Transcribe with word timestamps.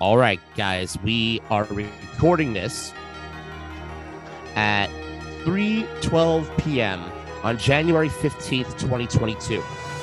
All 0.00 0.16
right, 0.16 0.40
guys, 0.56 0.98
we 1.04 1.40
are 1.48 1.64
recording 1.64 2.52
this 2.52 2.92
at 4.56 4.88
3:12 5.44 6.64
p.m. 6.64 7.00
on 7.44 7.56
January 7.56 8.08
15th, 8.08 8.78
2022. 8.78 9.62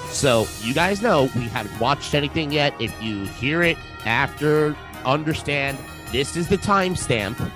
So, 0.09 0.47
you 0.61 0.73
guys 0.73 1.01
know 1.01 1.29
we 1.35 1.43
haven't 1.49 1.77
watched 1.79 2.13
anything 2.13 2.51
yet. 2.51 2.73
If 2.79 3.01
you 3.03 3.25
hear 3.25 3.61
it 3.61 3.77
after, 4.05 4.75
understand 5.05 5.77
this 6.11 6.37
is 6.37 6.47
the 6.47 6.57
timestamp. 6.57 7.51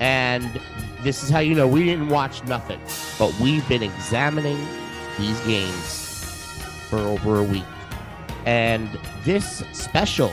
And 0.00 0.60
this 1.02 1.22
is 1.22 1.28
how 1.28 1.40
you 1.40 1.54
know 1.54 1.68
we 1.68 1.84
didn't 1.84 2.08
watch 2.08 2.42
nothing. 2.44 2.80
But 3.18 3.38
we've 3.38 3.66
been 3.68 3.82
examining 3.82 4.58
these 5.18 5.38
games 5.40 6.56
for 6.88 6.98
over 6.98 7.38
a 7.38 7.44
week. 7.44 7.64
And 8.46 8.88
this 9.22 9.62
special 9.72 10.32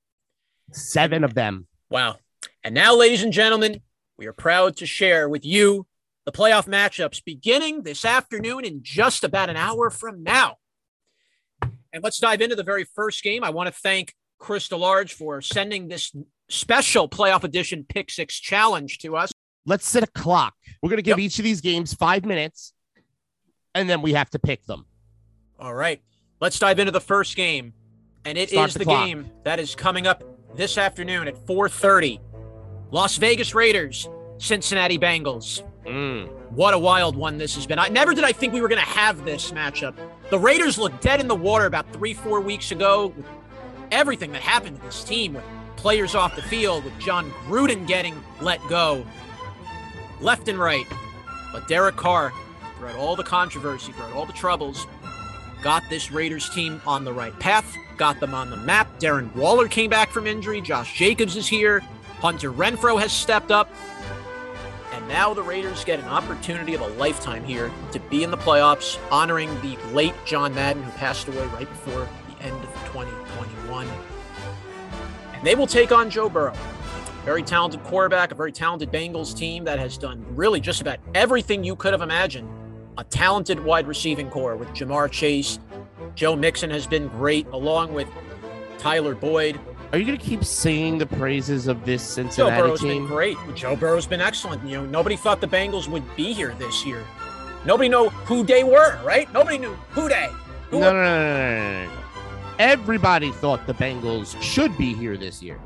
Seven 0.72 1.24
of 1.24 1.34
them. 1.34 1.66
Wow. 1.90 2.16
And 2.64 2.74
now, 2.74 2.96
ladies 2.96 3.22
and 3.22 3.32
gentlemen, 3.32 3.80
we 4.18 4.26
are 4.26 4.32
proud 4.32 4.76
to 4.78 4.86
share 4.86 5.28
with 5.28 5.44
you 5.44 5.86
the 6.24 6.32
playoff 6.32 6.66
matchups 6.66 7.24
beginning 7.24 7.82
this 7.82 8.04
afternoon 8.04 8.64
in 8.64 8.80
just 8.82 9.22
about 9.22 9.50
an 9.50 9.56
hour 9.56 9.90
from 9.90 10.22
now. 10.22 10.56
And 11.96 12.04
let's 12.04 12.18
dive 12.18 12.42
into 12.42 12.54
the 12.54 12.62
very 12.62 12.84
first 12.84 13.22
game. 13.22 13.42
I 13.42 13.48
want 13.48 13.68
to 13.68 13.72
thank 13.72 14.14
Chris 14.38 14.68
DeLarge 14.68 15.12
for 15.12 15.40
sending 15.40 15.88
this 15.88 16.14
special 16.50 17.08
playoff 17.08 17.42
edition 17.42 17.86
Pick 17.88 18.10
Six 18.10 18.38
challenge 18.38 18.98
to 18.98 19.16
us. 19.16 19.32
Let's 19.64 19.88
set 19.88 20.02
a 20.02 20.06
clock. 20.08 20.54
We're 20.82 20.90
going 20.90 20.98
to 20.98 21.02
give 21.02 21.18
yep. 21.18 21.24
each 21.24 21.38
of 21.38 21.44
these 21.44 21.62
games 21.62 21.94
five 21.94 22.26
minutes, 22.26 22.74
and 23.74 23.88
then 23.88 24.02
we 24.02 24.12
have 24.12 24.28
to 24.30 24.38
pick 24.38 24.66
them. 24.66 24.84
All 25.58 25.72
right. 25.74 26.02
Let's 26.38 26.58
dive 26.58 26.78
into 26.78 26.92
the 26.92 27.00
first 27.00 27.34
game. 27.34 27.72
And 28.26 28.36
it 28.36 28.50
Start 28.50 28.68
is 28.68 28.74
the, 28.74 28.80
the 28.80 28.84
game 28.84 29.30
that 29.44 29.58
is 29.58 29.74
coming 29.74 30.06
up 30.06 30.22
this 30.54 30.76
afternoon 30.76 31.28
at 31.28 31.46
4:30. 31.46 32.20
Las 32.90 33.16
Vegas 33.16 33.54
Raiders, 33.54 34.06
Cincinnati 34.36 34.98
Bengals. 34.98 35.62
Mm. 35.86 36.28
What 36.50 36.74
a 36.74 36.78
wild 36.78 37.16
one 37.16 37.38
this 37.38 37.54
has 37.54 37.66
been. 37.66 37.78
I 37.78 37.88
never 37.88 38.12
did 38.12 38.24
I 38.24 38.32
think 38.32 38.52
we 38.52 38.60
were 38.60 38.68
going 38.68 38.82
to 38.82 38.86
have 38.86 39.24
this 39.24 39.50
matchup. 39.52 39.94
The 40.30 40.38
Raiders 40.38 40.76
looked 40.76 41.02
dead 41.02 41.20
in 41.20 41.28
the 41.28 41.36
water 41.36 41.66
about 41.66 41.92
three, 41.92 42.12
four 42.12 42.40
weeks 42.40 42.72
ago 42.72 43.08
with 43.16 43.26
everything 43.92 44.32
that 44.32 44.42
happened 44.42 44.76
to 44.78 44.82
this 44.82 45.04
team, 45.04 45.34
with 45.34 45.44
players 45.76 46.16
off 46.16 46.34
the 46.34 46.42
field, 46.42 46.84
with 46.84 46.98
Jon 46.98 47.30
Gruden 47.46 47.86
getting 47.86 48.20
let 48.40 48.60
go 48.68 49.06
left 50.20 50.48
and 50.48 50.58
right. 50.58 50.86
But 51.52 51.68
Derek 51.68 51.94
Carr, 51.94 52.32
throughout 52.76 52.96
all 52.96 53.14
the 53.14 53.22
controversy, 53.22 53.92
throughout 53.92 54.14
all 54.14 54.26
the 54.26 54.32
troubles, 54.32 54.88
got 55.62 55.84
this 55.88 56.10
Raiders 56.10 56.50
team 56.50 56.80
on 56.88 57.04
the 57.04 57.12
right 57.12 57.38
path, 57.38 57.76
got 57.96 58.18
them 58.18 58.34
on 58.34 58.50
the 58.50 58.56
map. 58.56 58.98
Darren 58.98 59.32
Waller 59.36 59.68
came 59.68 59.90
back 59.90 60.10
from 60.10 60.26
injury. 60.26 60.60
Josh 60.60 60.96
Jacobs 60.96 61.36
is 61.36 61.46
here. 61.46 61.80
Hunter 62.18 62.52
Renfrow 62.52 62.98
has 63.00 63.12
stepped 63.12 63.52
up. 63.52 63.70
Now 65.08 65.32
the 65.32 65.42
Raiders 65.42 65.84
get 65.84 66.00
an 66.00 66.06
opportunity 66.06 66.74
of 66.74 66.80
a 66.80 66.88
lifetime 66.88 67.44
here 67.44 67.70
to 67.92 68.00
be 68.00 68.24
in 68.24 68.32
the 68.32 68.36
playoffs, 68.36 68.98
honoring 69.12 69.48
the 69.60 69.76
late 69.92 70.14
John 70.24 70.52
Madden, 70.52 70.82
who 70.82 70.90
passed 70.92 71.28
away 71.28 71.46
right 71.46 71.68
before 71.68 72.08
the 72.28 72.44
end 72.44 72.56
of 72.56 72.70
2021. 72.86 73.86
And 75.32 75.46
they 75.46 75.54
will 75.54 75.68
take 75.68 75.92
on 75.92 76.10
Joe 76.10 76.28
Burrow. 76.28 76.54
Very 77.24 77.44
talented 77.44 77.84
quarterback, 77.84 78.32
a 78.32 78.34
very 78.34 78.50
talented 78.50 78.90
Bengals 78.90 79.36
team 79.36 79.62
that 79.64 79.78
has 79.78 79.96
done 79.96 80.24
really 80.30 80.60
just 80.60 80.80
about 80.80 80.98
everything 81.14 81.62
you 81.62 81.76
could 81.76 81.92
have 81.92 82.02
imagined. 82.02 82.48
A 82.98 83.04
talented 83.04 83.62
wide 83.62 83.86
receiving 83.86 84.28
core 84.28 84.56
with 84.56 84.68
Ja'Marr 84.70 85.10
Chase. 85.10 85.60
Joe 86.16 86.34
Mixon 86.34 86.70
has 86.70 86.86
been 86.86 87.06
great, 87.08 87.46
along 87.48 87.94
with 87.94 88.08
Tyler 88.78 89.14
Boyd. 89.14 89.60
Are 89.92 89.98
you 89.98 90.04
going 90.04 90.18
to 90.18 90.24
keep 90.24 90.44
singing 90.44 90.98
the 90.98 91.06
praises 91.06 91.68
of 91.68 91.84
this 91.84 92.02
Cincinnati 92.02 92.56
Joe 92.56 92.62
Burrow's 92.62 92.80
team? 92.80 93.04
been 93.04 93.06
great. 93.06 93.36
Joe 93.54 93.76
Burrow's 93.76 94.06
been 94.06 94.20
excellent. 94.20 94.64
You 94.64 94.78
know, 94.78 94.86
nobody 94.86 95.16
thought 95.16 95.40
the 95.40 95.46
Bengals 95.46 95.88
would 95.88 96.04
be 96.16 96.32
here 96.32 96.54
this 96.58 96.84
year. 96.84 97.04
Nobody 97.64 97.88
knew 97.88 98.08
who 98.08 98.44
they 98.44 98.64
were, 98.64 98.98
right? 99.04 99.32
Nobody 99.32 99.58
knew 99.58 99.74
who 99.90 100.08
they. 100.08 100.28
Who 100.70 100.80
no, 100.80 100.92
no, 100.92 101.02
no, 101.02 101.02
no, 101.02 101.84
no, 101.84 101.84
no. 101.84 101.90
Everybody 102.58 103.30
thought 103.32 103.66
the 103.66 103.74
Bengals 103.74 104.40
should 104.42 104.76
be 104.76 104.94
here 104.94 105.16
this 105.16 105.42
year. 105.42 105.60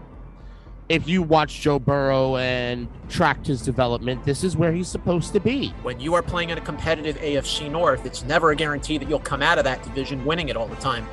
If 0.88 1.08
you 1.08 1.22
watch 1.22 1.60
Joe 1.60 1.78
Burrow 1.78 2.36
and 2.36 2.88
tracked 3.08 3.46
his 3.46 3.62
development, 3.62 4.24
this 4.24 4.42
is 4.42 4.56
where 4.56 4.72
he's 4.72 4.88
supposed 4.88 5.32
to 5.34 5.40
be. 5.40 5.68
When 5.82 6.00
you 6.00 6.14
are 6.14 6.22
playing 6.22 6.50
in 6.50 6.58
a 6.58 6.60
competitive 6.60 7.16
AFC 7.18 7.70
North, 7.70 8.04
it's 8.04 8.24
never 8.24 8.50
a 8.50 8.56
guarantee 8.56 8.98
that 8.98 9.08
you'll 9.08 9.20
come 9.20 9.40
out 9.40 9.58
of 9.58 9.64
that 9.64 9.82
division 9.84 10.24
winning 10.24 10.48
it 10.48 10.56
all 10.56 10.66
the 10.66 10.76
time. 10.76 11.06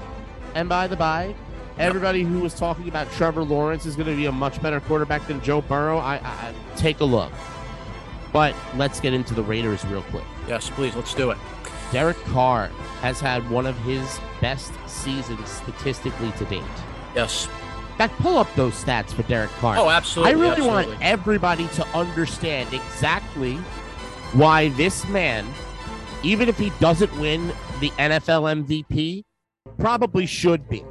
And 0.55 0.67
by 0.67 0.87
the 0.87 0.95
by, 0.95 1.35
Everybody 1.79 2.23
who 2.23 2.39
was 2.39 2.55
talking 2.55 2.89
about 2.89 3.11
Trevor 3.11 3.43
Lawrence 3.43 3.85
is 3.85 3.95
going 3.95 4.07
to 4.07 4.15
be 4.15 4.25
a 4.25 4.31
much 4.31 4.61
better 4.61 4.79
quarterback 4.79 5.27
than 5.27 5.41
Joe 5.41 5.61
Burrow. 5.61 5.99
I, 5.99 6.15
I 6.15 6.53
take 6.75 7.01
a 7.01 7.05
look. 7.05 7.31
But 8.33 8.55
let's 8.75 8.99
get 8.99 9.13
into 9.13 9.33
the 9.33 9.43
Raiders 9.43 9.85
real 9.85 10.01
quick. 10.03 10.23
Yes, 10.47 10.69
please. 10.71 10.95
Let's 10.95 11.13
do 11.13 11.29
it. 11.31 11.37
Derek 11.91 12.17
Carr 12.25 12.67
has 13.01 13.19
had 13.19 13.47
one 13.49 13.65
of 13.65 13.77
his 13.79 14.19
best 14.41 14.73
seasons 14.87 15.49
statistically 15.49 16.31
to 16.33 16.45
date. 16.45 16.63
Yes. 17.15 17.47
Back, 17.97 18.11
pull 18.17 18.37
up 18.37 18.53
those 18.55 18.73
stats 18.73 19.11
for 19.11 19.23
Derek 19.23 19.49
Carr. 19.51 19.77
Oh, 19.77 19.89
absolutely. 19.89 20.33
I 20.33 20.35
really 20.35 20.51
absolutely. 20.51 20.87
want 20.93 21.01
everybody 21.01 21.67
to 21.69 21.87
understand 21.89 22.73
exactly 22.73 23.55
why 24.33 24.69
this 24.69 25.07
man, 25.07 25.47
even 26.23 26.49
if 26.49 26.57
he 26.57 26.71
doesn't 26.79 27.15
win 27.19 27.47
the 27.79 27.89
NFL 27.91 28.65
MVP, 28.65 29.23
probably 29.77 30.25
should 30.25 30.67
be. 30.69 30.83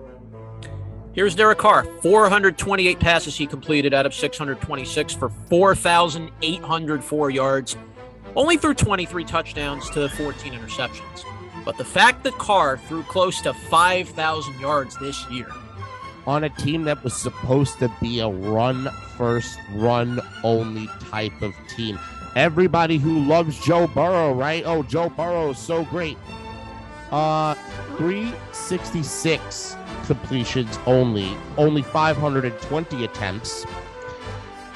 Here's 1.17 1.35
Derek 1.35 1.57
Carr 1.57 1.85
428 2.03 3.01
passes 3.01 3.35
he 3.35 3.47
completed 3.47 3.95
out 3.95 4.05
of 4.05 4.13
626 4.13 5.15
for 5.15 5.31
4,804 5.49 7.31
yards, 7.31 7.75
only 8.37 8.59
threw 8.59 8.75
23 8.75 9.25
touchdowns 9.25 9.89
to 9.91 10.11
14 10.11 10.53
interceptions. 10.53 11.25
But 11.65 11.79
the 11.79 11.87
fact 11.87 12.23
that 12.25 12.35
Carr 12.35 12.77
threw 12.77 13.03
close 13.05 13.41
to 13.41 13.55
5,000 13.55 14.61
yards 14.61 14.99
this 14.99 15.27
year 15.31 15.49
on 16.27 16.45
a 16.45 16.51
team 16.51 16.85
that 16.85 17.03
was 17.03 17.15
supposed 17.15 17.79
to 17.79 17.91
be 17.99 18.21
a 18.21 18.29
run 18.29 18.91
first, 19.17 19.59
run 19.73 20.21
only 20.45 20.87
type 21.11 21.41
of 21.41 21.55
team. 21.75 21.99
Everybody 22.35 22.99
who 22.99 23.21
loves 23.21 23.59
Joe 23.65 23.87
Burrow, 23.87 24.35
right? 24.35 24.65
Oh, 24.67 24.83
Joe 24.83 25.09
Burrow 25.09 25.49
is 25.49 25.59
so 25.59 25.87
great. 25.87 26.19
Uh 27.11 27.55
366 27.97 29.77
completions 30.07 30.79
only, 30.87 31.37
only 31.57 31.83
520 31.83 33.05
attempts. 33.05 33.67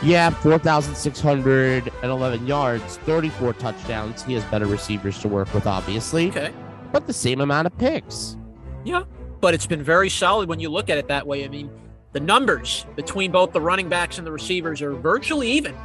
Yeah, 0.03 0.31
4,611 0.31 2.47
yards, 2.47 2.97
34 2.99 3.53
touchdowns. 3.55 4.25
He 4.25 4.35
has 4.35 4.44
better 4.44 4.67
receivers 4.67 5.19
to 5.21 5.29
work 5.29 5.53
with, 5.53 5.67
obviously. 5.67 6.29
Okay. 6.29 6.53
But 6.91 7.06
the 7.06 7.12
same 7.12 7.41
amount 7.41 7.67
of 7.67 7.77
picks. 7.77 8.37
Yeah, 8.85 9.05
but 9.41 9.53
it's 9.53 9.67
been 9.67 9.82
very 9.82 10.09
solid 10.09 10.49
when 10.49 10.59
you 10.59 10.71
look 10.71 10.88
at 10.88 10.97
it 10.97 11.09
that 11.09 11.27
way. 11.27 11.44
I 11.44 11.49
mean, 11.49 11.71
the 12.12 12.21
numbers 12.21 12.87
between 12.97 13.31
both 13.31 13.53
the 13.53 13.61
running 13.61 13.88
backs 13.88 14.19
and 14.19 14.27
the 14.27 14.32
receivers 14.32 14.82
are 14.82 14.94
virtually 14.94 15.50
even. 15.53 15.77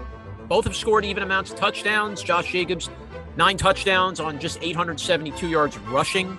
Both 0.47 0.65
have 0.65 0.75
scored 0.75 1.06
even 1.06 1.24
amounts 1.24 1.51
of 1.51 1.57
touchdowns. 1.57 2.24
Josh 2.24 2.51
Jacobs, 2.51 2.89
nine 3.36 3.57
touchdowns 3.57 4.19
on 4.19 4.39
just 4.39 4.59
872 4.62 5.47
yards 5.47 5.77
rushing. 5.80 6.38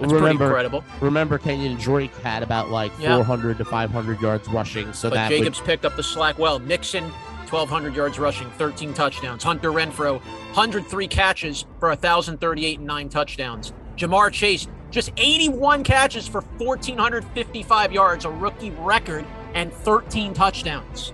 That's 0.00 0.12
remember, 0.12 0.36
pretty 0.36 0.44
incredible. 0.44 0.84
Remember, 1.00 1.38
Kenyan 1.38 1.80
Drake 1.80 2.14
had 2.18 2.42
about 2.42 2.70
like 2.70 2.92
Yeah. 2.98 3.16
400 3.16 3.58
to 3.58 3.64
500 3.64 4.20
yards 4.20 4.48
rushing. 4.48 4.92
So 4.92 5.08
But 5.10 5.16
that 5.16 5.28
Jacobs 5.30 5.60
picked 5.60 5.84
up 5.84 5.96
the 5.96 6.02
slack 6.02 6.38
well. 6.38 6.58
Mixon, 6.58 7.04
1,200 7.48 7.94
yards 7.94 8.18
rushing, 8.18 8.48
13 8.58 8.94
touchdowns. 8.94 9.42
Hunter 9.42 9.70
Renfrow, 9.70 10.20
103 10.54 11.08
catches 11.08 11.64
for 11.78 11.90
1,038 11.90 12.78
and 12.78 12.86
nine 12.86 13.08
touchdowns. 13.08 13.72
Ja'Marr 13.96 14.32
Chase, 14.32 14.66
just 14.90 15.10
81 15.16 15.84
catches 15.84 16.26
for 16.26 16.40
1,455 16.58 17.92
yards, 17.92 18.24
a 18.24 18.30
rookie 18.30 18.70
record, 18.70 19.24
and 19.54 19.72
13 19.72 20.32
touchdowns. 20.34 21.12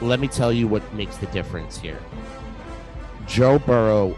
let 0.00 0.18
me 0.20 0.26
tell 0.28 0.52
you 0.52 0.66
what 0.66 0.82
makes 0.94 1.16
the 1.18 1.26
difference 1.26 1.78
here. 1.78 1.98
Joe 3.26 3.58
Burrow 3.60 4.16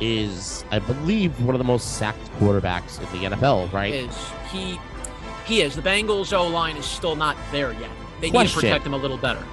is, 0.00 0.64
I 0.70 0.78
believe, 0.78 1.40
one 1.44 1.54
of 1.54 1.58
the 1.58 1.64
most 1.64 1.96
sacked 1.96 2.24
quarterbacks 2.38 2.98
in 2.98 3.20
the 3.20 3.36
NFL, 3.36 3.72
right? 3.72 3.94
Is 3.94 4.16
he? 4.50 4.78
He 5.46 5.60
is. 5.60 5.76
The 5.76 5.82
Bengals 5.82 6.32
O 6.32 6.46
line 6.46 6.76
is 6.76 6.86
still 6.86 7.16
not 7.16 7.36
there 7.52 7.72
yet. 7.72 7.90
They 8.20 8.30
need 8.30 8.48
to 8.48 8.54
protect 8.54 8.86
him 8.86 8.94
a 8.94 8.96
little 8.96 9.18
better. 9.18 9.44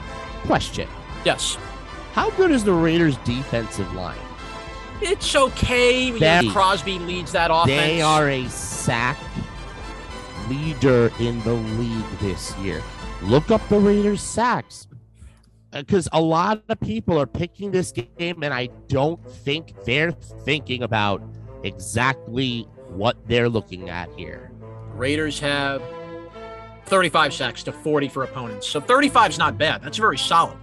Question 0.46 0.88
Yes, 1.24 1.58
How 2.14 2.30
good 2.32 2.52
is 2.52 2.64
the 2.64 2.74
Raiders' 2.74 3.18
defensive 3.18 3.94
line? 3.94 4.18
it's 5.02 5.36
okay. 5.36 6.12
They- 6.12 6.42
know, 6.42 6.52
Crosby 6.52 7.00
leads 7.00 7.32
that 7.32 7.52
offense. 7.52 7.68
They 7.68 8.02
are 8.02 8.30
a 8.30 8.48
sack 8.50 9.18
leader 10.50 11.12
in 11.20 11.42
the 11.44 11.54
league 11.54 12.20
this 12.20 12.56
year. 12.58 12.82
Look 13.22 13.52
up 13.52 13.68
the 13.70 13.80
Raiders' 13.80 14.22
sacks. 14.22 14.88
Because 15.72 16.08
a 16.12 16.22
lot 16.22 16.62
of 16.70 16.80
people 16.82 17.18
are 17.20 17.26
picking 17.26 17.72
this 17.72 17.92
game, 17.92 18.44
and 18.44 18.54
I 18.54 18.68
don't 18.88 19.24
think 19.30 19.74
they're 19.86 20.12
thinking 20.12 20.84
about 20.84 21.22
exactly 21.64 22.68
what 22.90 23.16
they're 23.28 23.50
looking 23.50 23.90
at 23.90 24.10
here. 24.18 24.52
Raiders 24.94 25.40
have 25.40 25.82
35 26.86 27.34
sacks 27.34 27.64
to 27.64 27.72
40 27.72 28.10
for 28.10 28.24
opponents. 28.24 28.68
So 28.68 28.82
35 28.82 29.32
is 29.32 29.38
not 29.38 29.58
bad. 29.58 29.82
That's 29.82 29.98
very 29.98 30.18
solid. 30.18 30.58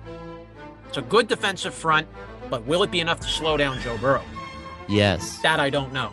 It's 0.89 0.99
a 0.99 1.03
good 1.03 1.27
defensive 1.27 1.73
front, 1.73 2.07
but 2.51 2.67
will 2.67 2.83
it 2.83 2.91
be 2.91 3.01
enough 3.01 3.21
to 3.21 3.29
slow 3.29 3.57
down 3.57 3.81
Joe 3.81 3.97
Burrow? 3.99 4.23
Yes, 4.89 5.39
That 5.41 5.61
I 5.61 5.71
don't 5.71 5.93
know. 5.93 6.13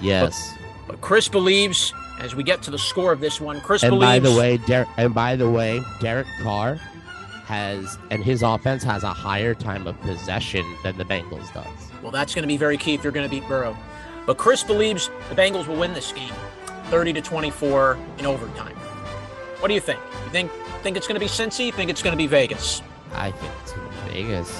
yes. 0.00 0.54
But 0.86 1.00
Chris 1.00 1.28
believes, 1.28 1.92
as 2.18 2.34
we 2.34 2.42
get 2.42 2.62
to 2.62 2.70
the 2.70 2.78
score 2.78 3.12
of 3.12 3.20
this 3.20 3.40
one, 3.40 3.60
Chris 3.60 3.82
And 3.82 3.90
believes. 3.90 4.06
by 4.06 4.18
the 4.18 4.34
way, 4.36 4.56
Der- 4.58 4.86
and 4.96 5.14
by 5.14 5.36
the 5.36 5.48
way, 5.48 5.80
Derek 6.00 6.26
Carr 6.42 6.78
has, 7.50 7.98
and 8.12 8.22
his 8.22 8.42
offense 8.42 8.84
has 8.84 9.02
a 9.02 9.12
higher 9.12 9.54
time 9.54 9.88
of 9.88 10.00
possession 10.02 10.64
than 10.84 10.96
the 10.96 11.04
Bengals 11.04 11.52
does. 11.52 11.66
Well, 12.00 12.12
that's 12.12 12.32
going 12.32 12.44
to 12.44 12.48
be 12.48 12.56
very 12.56 12.78
key 12.78 12.94
if 12.94 13.02
you're 13.02 13.12
going 13.12 13.28
to 13.28 13.30
beat 13.30 13.46
Burrow. 13.48 13.76
But 14.24 14.38
Chris 14.38 14.62
believes 14.62 15.10
the 15.28 15.34
Bengals 15.34 15.66
will 15.66 15.74
win 15.74 15.92
this 15.92 16.12
game, 16.12 16.32
30 16.84 17.14
to 17.14 17.20
24 17.20 17.98
in 18.18 18.26
overtime. 18.26 18.76
What 19.58 19.66
do 19.66 19.74
you 19.74 19.80
think? 19.80 19.98
You 20.24 20.30
think 20.30 20.52
think 20.82 20.96
it's 20.96 21.08
going 21.08 21.18
to 21.18 21.20
be 21.20 21.26
Cincy? 21.26 21.66
You 21.66 21.72
think 21.72 21.90
it's 21.90 22.02
going 22.02 22.12
to 22.12 22.16
be 22.16 22.28
Vegas? 22.28 22.82
I 23.14 23.32
think 23.32 23.52
it's 23.62 23.72
in 23.72 23.80
Vegas. 24.12 24.50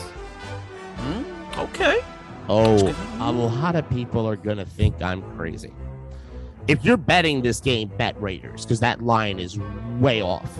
Hmm? 0.96 1.58
Okay. 1.60 2.00
Oh, 2.48 2.92
a 3.20 3.30
lot 3.30 3.76
of 3.76 3.88
people 3.88 4.26
are 4.26 4.34
gonna 4.34 4.64
think 4.64 5.00
I'm 5.00 5.22
crazy. 5.36 5.72
If 6.66 6.84
you're 6.84 6.96
betting 6.96 7.42
this 7.42 7.60
game, 7.60 7.92
bet 7.96 8.20
Raiders 8.20 8.64
because 8.64 8.80
that 8.80 9.00
line 9.00 9.38
is 9.38 9.56
way 10.00 10.20
off. 10.20 10.58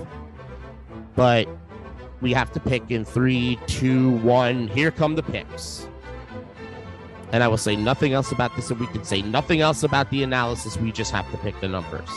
But 1.16 1.48
we 2.20 2.32
have 2.32 2.52
to 2.52 2.60
pick 2.60 2.90
in 2.90 3.04
three, 3.04 3.58
two, 3.66 4.10
one. 4.18 4.68
Here 4.68 4.90
come 4.90 5.14
the 5.14 5.22
picks. 5.22 5.88
And 7.32 7.42
I 7.42 7.48
will 7.48 7.56
say 7.56 7.76
nothing 7.76 8.12
else 8.12 8.32
about 8.32 8.54
this, 8.56 8.70
and 8.70 8.80
we 8.80 8.86
can 8.88 9.04
say 9.04 9.22
nothing 9.22 9.60
else 9.60 9.84
about 9.84 10.10
the 10.10 10.22
analysis. 10.22 10.76
We 10.76 10.90
just 10.90 11.12
have 11.12 11.30
to 11.30 11.38
pick 11.38 11.58
the 11.60 11.68
numbers 11.68 12.08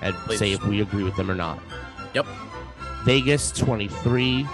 and 0.00 0.14
Please. 0.14 0.38
say 0.38 0.52
if 0.52 0.64
we 0.64 0.80
agree 0.80 1.04
with 1.04 1.14
them 1.16 1.30
or 1.30 1.34
not. 1.34 1.58
Yep. 2.14 2.26
Vegas 3.04 3.52
23, 3.52 4.46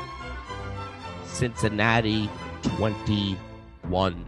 Cincinnati 1.24 2.28
21. 2.62 4.26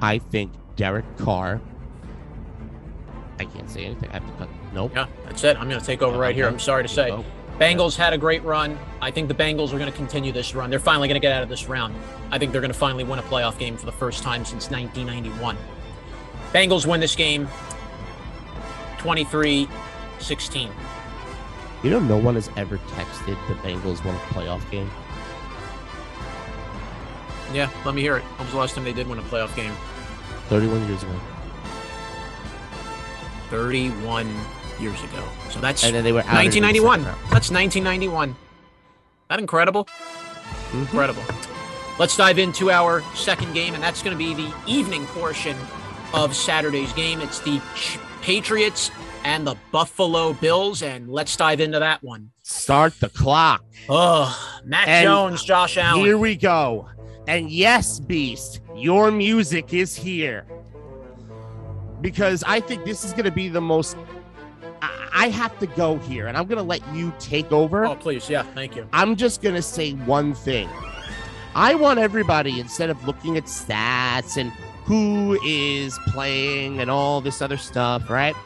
I 0.00 0.18
think 0.18 0.52
Derek 0.76 1.04
Carr. 1.18 1.60
I 3.40 3.44
can't 3.44 3.70
say 3.70 3.84
anything. 3.84 4.08
I 4.10 4.14
have 4.14 4.26
to 4.26 4.32
cut. 4.32 4.48
Nope. 4.72 4.92
Yeah, 4.94 5.06
that's 5.24 5.42
it. 5.44 5.56
I'm 5.58 5.68
going 5.68 5.80
to 5.80 5.86
take 5.86 6.02
over 6.02 6.16
uh, 6.16 6.20
right 6.20 6.34
here. 6.34 6.46
I'm 6.46 6.58
sorry 6.58 6.82
to 6.82 6.88
say. 6.88 7.08
Nope. 7.08 7.24
Bengals 7.58 7.96
had 7.96 8.12
a 8.12 8.18
great 8.18 8.44
run. 8.44 8.78
I 9.00 9.10
think 9.10 9.26
the 9.26 9.34
Bengals 9.34 9.72
are 9.72 9.78
going 9.78 9.90
to 9.90 9.96
continue 9.96 10.30
this 10.30 10.54
run. 10.54 10.70
They're 10.70 10.78
finally 10.78 11.08
going 11.08 11.20
to 11.20 11.24
get 11.24 11.32
out 11.32 11.42
of 11.42 11.48
this 11.48 11.68
round. 11.68 11.92
I 12.30 12.38
think 12.38 12.52
they're 12.52 12.60
going 12.60 12.72
to 12.72 12.78
finally 12.78 13.02
win 13.02 13.18
a 13.18 13.22
playoff 13.22 13.58
game 13.58 13.76
for 13.76 13.84
the 13.84 13.92
first 13.92 14.22
time 14.22 14.44
since 14.44 14.70
1991. 14.70 15.56
Bengals 16.52 16.86
win 16.86 17.00
this 17.00 17.16
game 17.16 17.48
23 18.98 19.68
16. 20.20 20.70
You 21.82 21.90
know, 21.90 22.00
no 22.00 22.16
one 22.16 22.36
has 22.36 22.48
ever 22.56 22.78
texted 22.78 23.36
the 23.48 23.54
Bengals 23.54 24.04
won 24.04 24.14
a 24.14 24.18
playoff 24.34 24.68
game. 24.70 24.90
Yeah, 27.52 27.70
let 27.84 27.94
me 27.94 28.02
hear 28.02 28.16
it. 28.18 28.22
When 28.22 28.46
was 28.46 28.52
the 28.52 28.58
last 28.58 28.74
time 28.74 28.84
they 28.84 28.92
did 28.92 29.08
win 29.08 29.18
a 29.18 29.22
playoff 29.22 29.54
game? 29.56 29.72
31 30.48 30.86
years 30.86 31.02
ago. 31.02 31.12
31 33.50 34.32
years 34.80 35.02
ago. 35.02 35.22
So 35.50 35.60
that's 35.60 35.84
And 35.84 35.94
then 35.94 36.04
they 36.04 36.12
were 36.12 36.20
out 36.20 36.44
in 36.44 36.50
the 36.50 36.60
1991. 36.60 37.02
That's 37.30 37.50
1991. 37.50 38.36
That 39.28 39.38
incredible? 39.38 39.86
Mhm. 40.70 40.80
Incredible. 40.80 41.22
Let's 41.98 42.16
dive 42.16 42.38
into 42.38 42.70
our 42.70 43.02
second 43.14 43.54
game, 43.54 43.74
and 43.74 43.82
that's 43.82 44.02
going 44.02 44.16
to 44.16 44.18
be 44.18 44.32
the 44.32 44.52
evening 44.66 45.06
portion 45.08 45.56
of 46.14 46.34
Saturday's 46.34 46.92
game. 46.92 47.20
It's 47.20 47.40
the 47.40 47.60
Patriots 48.22 48.90
and 49.24 49.46
the 49.46 49.56
Buffalo 49.72 50.32
Bills, 50.32 50.82
and 50.82 51.08
let's 51.08 51.36
dive 51.36 51.60
into 51.60 51.80
that 51.80 52.02
one. 52.02 52.30
Start 52.42 52.94
the 53.00 53.08
clock. 53.08 53.64
Oh, 53.88 54.60
Matt 54.64 54.88
And 54.88 55.04
Jones, 55.04 55.42
Josh 55.42 55.76
Allen. 55.76 56.04
Here 56.04 56.16
we 56.16 56.36
go. 56.36 56.88
And 57.26 57.50
yes, 57.50 57.98
Beast, 57.98 58.60
your 58.76 59.10
music 59.10 59.74
is 59.74 59.94
here. 59.96 60.46
Because 62.00 62.44
I 62.46 62.60
think 62.60 62.84
this 62.84 63.04
is 63.04 63.12
going 63.12 63.24
to 63.24 63.32
be 63.32 63.48
the 63.48 63.60
most. 63.60 63.96
I 64.82 65.08
I 65.18 65.30
have 65.30 65.58
to 65.58 65.66
go 65.66 65.98
here, 65.98 66.28
and 66.28 66.36
I'm 66.36 66.46
going 66.46 66.58
to 66.58 66.62
let 66.62 66.80
you 66.94 67.12
take 67.18 67.50
over. 67.50 67.84
oh, 67.84 67.96
please. 67.96 68.30
Yeah, 68.30 68.44
thank 68.44 68.76
you. 68.76 68.86
I'm 68.92 69.16
just 69.16 69.42
going 69.42 69.56
to 69.56 69.62
say 69.62 69.92
one 69.92 70.32
thing. 70.32 70.68
I 71.56 71.74
want 71.74 71.98
everybody, 71.98 72.60
instead 72.60 72.88
of 72.88 73.04
looking 73.04 73.36
at 73.36 73.44
stats 73.44 74.36
and 74.36 74.52
who 74.84 75.36
is 75.44 75.98
playing 76.08 76.78
and 76.78 76.88
all 76.88 77.20
this 77.20 77.42
other 77.42 77.56
stuff, 77.56 78.08
right? 78.08 78.36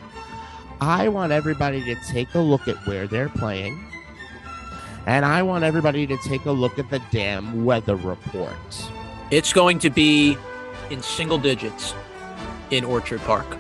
I 0.81 1.09
want 1.09 1.31
everybody 1.31 1.85
to 1.85 1.95
take 2.11 2.35
a 2.35 2.41
look 2.41 2.69
at 2.69 2.77
where 2.87 3.07
they're 3.07 3.29
playing. 3.29 3.85
And 5.07 5.25
I 5.25 5.43
want 5.43 5.65
everybody 5.65 6.07
to 6.07 6.17
take 6.25 6.47
a 6.47 6.53
look 6.53 6.79
at 6.79 6.89
the 6.89 7.03
damn 7.11 7.65
weather 7.65 7.97
report. 7.97 8.57
It's 9.31 9.53
going 9.53 9.79
to 9.81 9.91
be 9.91 10.39
in 10.91 11.03
single 11.03 11.39
digits 11.39 11.95
in 12.71 12.83
Orchard 12.85 13.21
Park. 13.21 13.59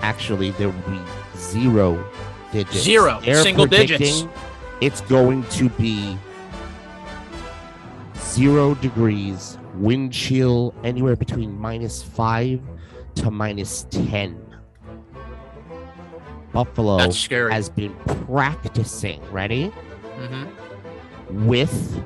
Actually, 0.00 0.52
there 0.52 0.68
will 0.68 0.90
be 0.90 1.00
zero 1.50 2.04
digits. 2.52 2.82
Zero, 2.82 3.20
They're 3.24 3.42
single 3.42 3.66
digits. 3.66 4.26
It's 4.80 5.00
going 5.02 5.44
to 5.50 5.68
be 5.70 6.16
zero 8.18 8.74
degrees, 8.76 9.58
wind 9.74 10.12
chill 10.12 10.74
anywhere 10.84 11.16
between 11.16 11.58
minus 11.58 12.02
five 12.02 12.60
to 13.16 13.30
minus 13.30 13.86
10. 13.90 14.40
Buffalo 16.52 16.98
has 16.98 17.68
been 17.68 17.94
practicing, 18.26 19.20
ready? 19.32 19.66
hmm 19.68 21.46
With 21.46 22.04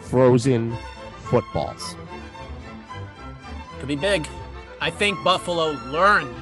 frozen 0.00 0.76
footballs. 1.24 1.96
Could 3.78 3.88
be 3.88 3.96
big. 3.96 4.26
I 4.80 4.90
think 4.90 5.22
Buffalo 5.24 5.72
learned 5.90 6.34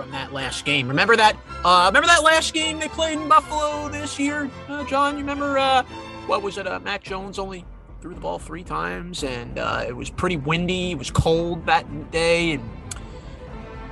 from 0.00 0.10
that 0.12 0.32
last 0.32 0.64
game. 0.64 0.88
Remember 0.88 1.14
that? 1.14 1.36
Uh, 1.62 1.84
remember 1.88 2.06
that 2.06 2.22
last 2.22 2.54
game 2.54 2.78
they 2.78 2.88
played 2.88 3.18
in 3.18 3.28
Buffalo 3.28 3.88
this 3.90 4.18
year, 4.18 4.50
uh, 4.68 4.82
John? 4.84 5.14
You 5.14 5.20
remember 5.20 5.58
uh, 5.58 5.82
what 6.26 6.42
was 6.42 6.56
it? 6.56 6.66
Uh, 6.66 6.80
Mac 6.80 7.02
Jones 7.02 7.38
only 7.38 7.66
threw 8.00 8.14
the 8.14 8.20
ball 8.20 8.38
three 8.38 8.64
times, 8.64 9.24
and 9.24 9.58
uh, 9.58 9.84
it 9.86 9.94
was 9.94 10.08
pretty 10.08 10.38
windy. 10.38 10.92
It 10.92 10.98
was 10.98 11.10
cold 11.10 11.66
that 11.66 12.10
day, 12.10 12.52
and 12.52 12.70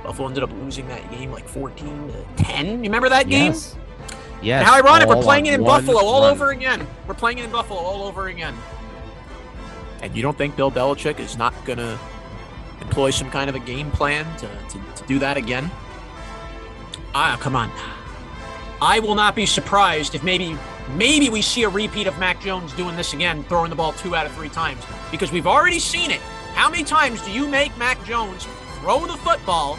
Buffalo 0.03 0.27
ended 0.27 0.43
up 0.43 0.51
losing 0.53 0.87
that 0.87 1.11
game 1.11 1.31
like 1.31 1.47
14 1.47 2.07
to 2.07 2.43
10. 2.43 2.67
You 2.67 2.89
remember 2.89 3.09
that 3.09 3.29
game? 3.29 3.51
Yes. 3.51 3.75
Yes. 4.41 4.61
And 4.61 4.67
how 4.67 4.77
ironic, 4.77 5.07
we're 5.07 5.21
playing 5.21 5.45
it 5.45 5.53
in 5.53 5.63
Buffalo 5.63 5.99
all 5.99 6.23
over 6.23 6.49
again. 6.49 6.87
We're 7.07 7.13
playing 7.13 7.37
it 7.37 7.45
in 7.45 7.51
Buffalo 7.51 7.79
all 7.79 8.03
over 8.03 8.29
again. 8.29 8.55
And 10.01 10.15
you 10.15 10.23
don't 10.23 10.37
think 10.37 10.55
Bill 10.55 10.71
Belichick 10.71 11.19
is 11.19 11.37
not 11.37 11.53
going 11.65 11.77
to 11.77 11.99
employ 12.81 13.11
some 13.11 13.29
kind 13.29 13.49
of 13.49 13.55
a 13.55 13.59
game 13.59 13.91
plan 13.91 14.25
to, 14.37 14.47
to, 14.69 14.79
to 14.95 15.07
do 15.07 15.19
that 15.19 15.37
again? 15.37 15.69
Ah, 17.13 17.37
come 17.39 17.55
on. 17.55 17.71
I 18.81 18.99
will 18.99 19.15
not 19.15 19.35
be 19.35 19.45
surprised 19.45 20.15
if 20.15 20.23
maybe 20.23 20.57
maybe 20.95 21.29
we 21.29 21.41
see 21.41 21.63
a 21.63 21.69
repeat 21.69 22.07
of 22.07 22.17
Mac 22.17 22.41
Jones 22.41 22.73
doing 22.73 22.95
this 22.95 23.13
again, 23.13 23.43
throwing 23.43 23.69
the 23.69 23.75
ball 23.75 23.93
two 23.93 24.15
out 24.15 24.25
of 24.25 24.31
three 24.33 24.49
times. 24.49 24.83
because 25.11 25.31
we've 25.31 25.47
already 25.47 25.79
seen 25.79 26.11
it. 26.11 26.21
How 26.53 26.69
many 26.69 26.83
times 26.83 27.21
do 27.23 27.31
you 27.31 27.47
make 27.47 27.75
Mac 27.77 28.03
Jones 28.05 28.47
throw 28.79 29.05
the 29.05 29.17
football 29.17 29.77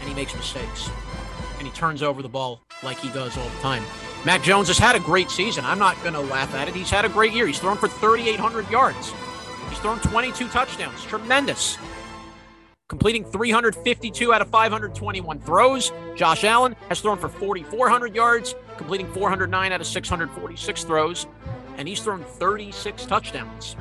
and 0.00 0.08
he 0.08 0.14
makes 0.14 0.34
mistakes 0.34 0.90
and 1.58 1.66
he 1.66 1.72
turns 1.72 2.02
over 2.02 2.20
the 2.22 2.28
ball 2.28 2.60
like 2.82 2.98
he 2.98 3.08
does 3.10 3.36
all 3.38 3.48
the 3.48 3.60
time? 3.60 3.82
Mac 4.24 4.42
Jones 4.42 4.68
has 4.68 4.78
had 4.78 4.96
a 4.96 5.00
great 5.00 5.30
season. 5.30 5.64
I'm 5.64 5.78
not 5.78 6.00
going 6.02 6.14
to 6.14 6.20
laugh 6.20 6.54
at 6.54 6.68
it. 6.68 6.74
He's 6.74 6.90
had 6.90 7.04
a 7.04 7.08
great 7.08 7.32
year. 7.32 7.46
He's 7.46 7.58
thrown 7.58 7.76
for 7.76 7.88
3,800 7.88 8.70
yards. 8.70 9.12
He's 9.68 9.78
thrown 9.78 9.98
22 10.00 10.48
touchdowns. 10.48 11.04
Tremendous. 11.04 11.76
Completing 12.90 13.24
352 13.24 14.34
out 14.34 14.42
of 14.42 14.50
521 14.50 15.40
throws. 15.40 15.90
Josh 16.16 16.44
Allen 16.44 16.76
has 16.90 17.00
thrown 17.00 17.16
for 17.16 17.30
4,400 17.30 18.14
yards, 18.14 18.54
completing 18.76 19.10
409 19.10 19.72
out 19.72 19.80
of 19.80 19.86
646 19.86 20.84
throws, 20.84 21.26
and 21.78 21.88
he's 21.88 22.00
thrown 22.00 22.22
36 22.22 23.06
touchdowns. 23.06 23.76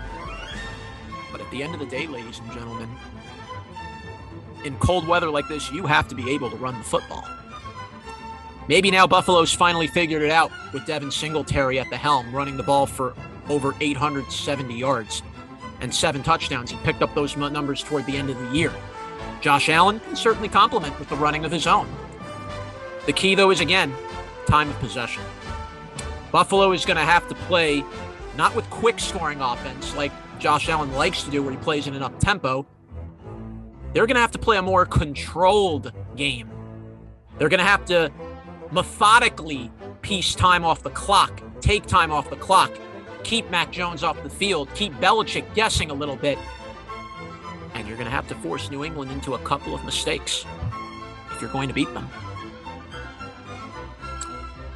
But 1.33 1.41
at 1.41 1.51
the 1.51 1.62
end 1.62 1.74
of 1.74 1.81
the 1.81 1.86
day, 1.86 2.07
ladies 2.07 2.39
and 2.39 2.50
gentlemen, 2.53 2.89
in 4.63 4.77
cold 4.77 5.05
weather 5.05 5.29
like 5.29 5.50
this, 5.50 5.69
you 5.69 5.86
have 5.86 6.07
to 6.07 6.15
be 6.15 6.31
able 6.31 6.50
to 6.50 6.55
run 6.55 6.77
the 6.77 6.86
football. 6.86 7.27
Maybe 8.69 8.89
now 8.89 9.05
Buffalo's 9.05 9.51
finally 9.51 9.88
figured 9.88 10.22
it 10.22 10.31
out 10.31 10.50
with 10.72 10.86
Devin 10.86 11.12
Singletary 11.12 11.77
at 11.77 11.89
the 11.89 11.98
helm, 11.98 12.33
running 12.33 12.55
the 12.55 12.63
ball 12.63 12.86
for 12.86 13.13
over 13.50 13.75
870 13.81 14.74
yards 14.74 15.24
and 15.81 15.93
seven 15.93 16.24
touchdowns. 16.24 16.72
He 16.72 16.77
picked 16.77 17.01
up 17.01 17.13
those 17.13 17.36
numbers 17.36 17.83
toward 17.83 18.05
the 18.05 18.15
end 18.15 18.29
of 18.29 18.39
the 18.39 18.57
year. 18.57 18.72
Josh 19.43 19.67
Allen 19.67 20.00
can 20.00 20.15
certainly 20.15 20.47
complement 20.47 20.97
with 20.97 21.09
the 21.09 21.17
running 21.17 21.43
of 21.43 21.51
his 21.51 21.67
own. 21.67 21.85
The 23.05 23.12
key, 23.12 23.35
though, 23.35 23.51
is 23.51 23.59
again 23.59 23.93
time 24.47 24.69
of 24.69 24.79
possession. 24.79 25.21
Buffalo 26.31 26.71
is 26.71 26.85
going 26.85 26.95
to 26.95 27.03
have 27.03 27.27
to 27.27 27.35
play 27.35 27.83
not 28.38 28.55
with 28.55 28.69
quick 28.69 29.01
scoring 29.01 29.41
offense 29.41 29.93
like 29.97 30.13
Josh 30.39 30.69
Allen 30.69 30.93
likes 30.93 31.23
to 31.23 31.29
do, 31.29 31.43
where 31.43 31.51
he 31.51 31.57
plays 31.57 31.88
in 31.88 31.93
an 31.93 32.01
up 32.01 32.17
tempo. 32.19 32.65
They're 33.93 34.07
going 34.07 34.15
to 34.15 34.21
have 34.21 34.31
to 34.31 34.39
play 34.39 34.55
a 34.55 34.62
more 34.62 34.85
controlled 34.85 35.91
game. 36.15 36.50
They're 37.38 37.50
going 37.50 37.59
to 37.59 37.65
have 37.65 37.83
to 37.85 38.13
methodically 38.71 39.69
piece 40.01 40.35
time 40.35 40.63
off 40.63 40.83
the 40.83 40.89
clock, 40.91 41.41
take 41.59 41.85
time 41.85 42.13
off 42.13 42.29
the 42.29 42.38
clock, 42.38 42.71
keep 43.23 43.50
Mac 43.51 43.73
Jones 43.73 44.03
off 44.03 44.23
the 44.23 44.29
field, 44.29 44.73
keep 44.73 44.93
Belichick 44.93 45.53
guessing 45.53 45.91
a 45.91 45.93
little 45.93 46.15
bit. 46.15 46.39
And 47.74 47.88
you're 47.88 47.98
going 47.98 48.10
to 48.10 48.15
have 48.15 48.27
to 48.27 48.36
force 48.36 48.70
New 48.70 48.84
England 48.84 49.12
into 49.12 49.36
a 49.36 49.39
couple 49.39 49.74
of 49.74 49.84
mistakes 49.86 50.46
if 51.32 51.42
you're 51.42 51.51
going 51.51 51.68
to 51.68 51.74
beat 51.74 51.92
them. 51.94 52.10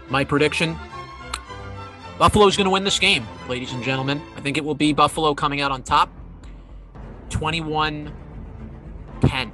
My 0.10 0.24
prediction 0.24 0.77
Buffalo's 2.18 2.58
going 2.58 2.66
to 2.66 2.72
win 2.72 2.84
this 2.84 2.98
game, 2.98 3.27
ladies 3.48 3.74
and 3.74 3.84
gentlemen. 3.84 4.20
I 4.36 4.42
think 4.42 4.58
it 4.58 4.66
will 4.66 4.74
be 4.74 4.92
Buffalo 4.92 5.36
coming 5.36 5.62
out 5.62 5.72
on 5.72 5.84
top 5.84 6.10
21 7.30 8.12
10 9.22 9.51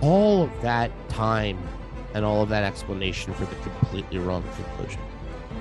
all 0.00 0.44
of 0.44 0.62
that 0.62 0.90
time 1.08 1.58
and 2.14 2.24
all 2.24 2.42
of 2.42 2.48
that 2.48 2.64
explanation 2.64 3.32
for 3.34 3.44
the 3.44 3.54
completely 3.56 4.18
wrong 4.18 4.42
conclusion. 4.56 5.00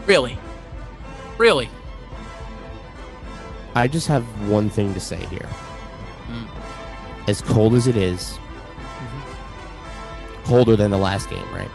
Really? 0.05 0.37
Really? 1.37 1.69
I 3.77 3.87
just 3.87 4.07
have 4.07 4.23
one 4.49 4.69
thing 4.69 4.93
to 4.93 4.99
say 4.99 5.17
here. 5.27 5.49
Mm. 6.29 6.47
As 7.27 7.41
cold 7.41 7.73
as 7.73 7.87
it 7.87 7.97
is, 7.97 8.37
mm-hmm. 8.77 10.43
colder 10.45 10.75
than 10.75 10.91
the 10.91 10.97
last 10.97 11.29
game, 11.29 11.47
right? 11.53 11.69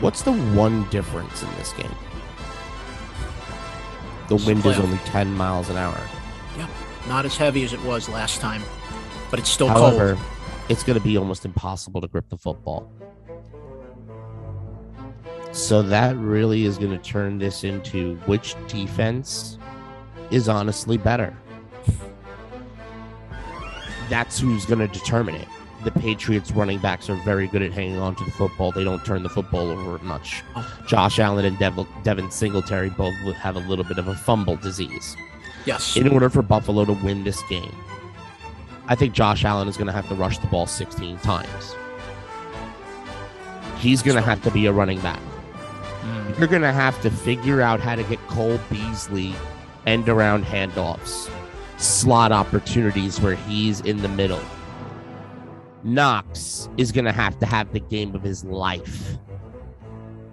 What's 0.00 0.22
the 0.22 0.32
one 0.32 0.88
difference 0.90 1.42
in 1.42 1.50
this 1.56 1.72
game? 1.72 1.94
The 4.28 4.36
wind 4.36 4.64
is 4.66 4.78
only 4.78 4.98
10 4.98 5.34
miles 5.34 5.70
an 5.70 5.76
hour. 5.76 6.00
Yeah, 6.56 6.68
not 7.08 7.24
as 7.24 7.36
heavy 7.36 7.64
as 7.64 7.72
it 7.72 7.82
was 7.82 8.08
last 8.08 8.40
time 8.40 8.62
but 9.30 9.38
it's 9.38 9.50
still 9.50 9.68
However, 9.68 10.14
cold. 10.14 10.26
it's 10.68 10.82
going 10.82 10.98
to 10.98 11.04
be 11.04 11.16
almost 11.16 11.44
impossible 11.44 12.00
to 12.00 12.08
grip 12.08 12.28
the 12.28 12.36
football. 12.36 12.90
So 15.58 15.82
that 15.82 16.16
really 16.16 16.66
is 16.66 16.78
going 16.78 16.92
to 16.96 17.04
turn 17.04 17.38
this 17.38 17.64
into 17.64 18.14
which 18.26 18.54
defense 18.68 19.58
is 20.30 20.48
honestly 20.48 20.96
better. 20.96 21.36
That's 24.08 24.38
who's 24.38 24.64
going 24.64 24.78
to 24.78 24.86
determine 24.86 25.34
it. 25.34 25.48
The 25.82 25.90
Patriots 25.90 26.52
running 26.52 26.78
backs 26.78 27.10
are 27.10 27.16
very 27.24 27.48
good 27.48 27.62
at 27.62 27.72
hanging 27.72 27.98
on 27.98 28.14
to 28.16 28.24
the 28.24 28.30
football. 28.30 28.70
They 28.70 28.84
don't 28.84 29.04
turn 29.04 29.24
the 29.24 29.28
football 29.28 29.68
over 29.68 29.98
much. 30.04 30.44
Josh 30.86 31.18
Allen 31.18 31.44
and 31.44 31.58
Dev- 31.58 31.88
Devin 32.04 32.30
Singletary 32.30 32.90
both 32.90 33.14
have 33.34 33.56
a 33.56 33.60
little 33.60 33.84
bit 33.84 33.98
of 33.98 34.06
a 34.06 34.14
fumble 34.14 34.56
disease. 34.56 35.16
Yes. 35.66 35.96
In 35.96 36.06
order 36.08 36.30
for 36.30 36.40
Buffalo 36.40 36.84
to 36.84 36.92
win 36.92 37.24
this 37.24 37.42
game, 37.48 37.74
I 38.86 38.94
think 38.94 39.12
Josh 39.12 39.44
Allen 39.44 39.66
is 39.66 39.76
going 39.76 39.88
to 39.88 39.92
have 39.92 40.08
to 40.08 40.14
rush 40.14 40.38
the 40.38 40.46
ball 40.46 40.68
16 40.68 41.18
times. 41.18 41.74
He's 43.78 44.02
going 44.02 44.16
to 44.16 44.22
have 44.22 44.40
to 44.44 44.52
be 44.52 44.66
a 44.66 44.72
running 44.72 45.00
back. 45.00 45.20
Mm. 46.08 46.38
You're 46.38 46.48
going 46.48 46.62
to 46.62 46.72
have 46.72 47.00
to 47.02 47.10
figure 47.10 47.60
out 47.60 47.80
how 47.80 47.94
to 47.94 48.02
get 48.04 48.18
Cole 48.28 48.58
Beasley 48.70 49.34
end 49.86 50.08
around 50.08 50.44
handoffs, 50.44 51.30
slot 51.76 52.32
opportunities 52.32 53.20
where 53.20 53.34
he's 53.34 53.80
in 53.80 54.02
the 54.02 54.08
middle. 54.08 54.40
Knox 55.84 56.68
is 56.76 56.92
going 56.92 57.04
to 57.04 57.12
have 57.12 57.38
to 57.38 57.46
have 57.46 57.72
the 57.72 57.80
game 57.80 58.14
of 58.14 58.22
his 58.22 58.44
life 58.44 59.18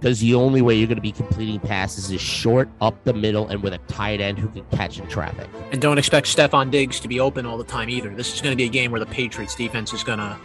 because 0.06 0.20
the 0.20 0.36
only 0.36 0.62
way 0.62 0.76
you're 0.76 0.86
going 0.86 0.98
to 0.98 1.02
be 1.02 1.12
completing 1.12 1.60
passes 1.60 2.12
is 2.12 2.22
short, 2.22 2.70
up 2.80 3.04
the 3.06 3.14
middle, 3.14 3.48
and 3.48 3.64
with 3.64 3.74
a 3.74 3.80
tight 3.88 4.22
end 4.22 4.38
who 4.38 4.48
can 4.50 4.64
catch 4.66 5.00
in 5.00 5.08
traffic. 5.08 5.50
And 5.72 5.82
don't 5.82 5.98
expect 5.98 6.28
Stefon 6.28 6.70
Diggs 6.70 7.00
to 7.00 7.08
be 7.08 7.20
open 7.20 7.46
all 7.46 7.58
the 7.58 7.64
time 7.64 7.90
either. 7.90 8.10
This 8.10 8.32
is 8.32 8.40
going 8.40 8.52
to 8.52 8.56
be 8.56 8.66
a 8.66 8.70
game 8.70 8.92
where 8.92 9.00
the 9.00 9.08
Patriots 9.08 9.56
defense 9.56 9.94
is 9.94 10.04
going 10.04 10.20
to 10.20 10.38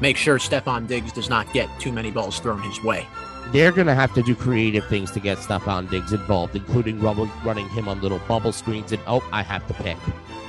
make 0.00 0.16
sure 0.16 0.38
Stefon 0.38 0.88
Diggs 0.88 1.12
does 1.12 1.30
not 1.30 1.52
get 1.52 1.68
too 1.78 1.92
many 1.92 2.10
balls 2.10 2.40
thrown 2.40 2.60
his 2.62 2.82
way. 2.82 3.06
They're 3.48 3.72
going 3.72 3.86
to 3.86 3.94
have 3.94 4.14
to 4.14 4.22
do 4.22 4.34
creative 4.34 4.86
things 4.86 5.10
to 5.12 5.20
get 5.20 5.38
Stefon 5.38 5.90
Diggs 5.90 6.12
involved, 6.12 6.54
including 6.54 7.00
running 7.00 7.68
him 7.70 7.88
on 7.88 8.00
little 8.00 8.20
bubble 8.20 8.52
screens. 8.52 8.92
And 8.92 9.00
oh, 9.06 9.26
I 9.32 9.42
have 9.42 9.66
to 9.66 9.74
pick. 9.74 9.96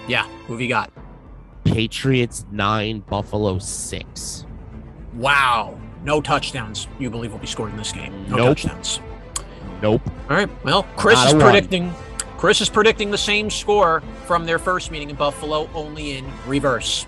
Yeah, 0.07 0.27
who 0.45 0.53
have 0.53 0.61
you 0.61 0.69
got? 0.69 0.91
Patriots 1.63 2.45
nine, 2.51 2.99
Buffalo 2.99 3.59
six. 3.59 4.45
Wow. 5.13 5.79
No 6.03 6.21
touchdowns, 6.21 6.87
you 6.99 7.09
believe, 7.09 7.31
will 7.31 7.39
be 7.39 7.47
scored 7.47 7.71
in 7.71 7.77
this 7.77 7.91
game. 7.91 8.27
No 8.27 8.37
nope. 8.37 8.57
touchdowns. 8.57 8.99
Nope. 9.81 10.01
All 10.29 10.37
right. 10.37 10.63
Well, 10.63 10.83
Chris 10.95 11.15
Not 11.15 11.27
is 11.27 11.33
predicting. 11.35 11.93
Chris 12.37 12.61
is 12.61 12.69
predicting 12.69 13.11
the 13.11 13.17
same 13.17 13.49
score 13.49 14.01
from 14.25 14.45
their 14.45 14.57
first 14.57 14.89
meeting 14.89 15.11
in 15.11 15.15
Buffalo, 15.15 15.69
only 15.75 16.17
in 16.17 16.25
reverse. 16.47 17.05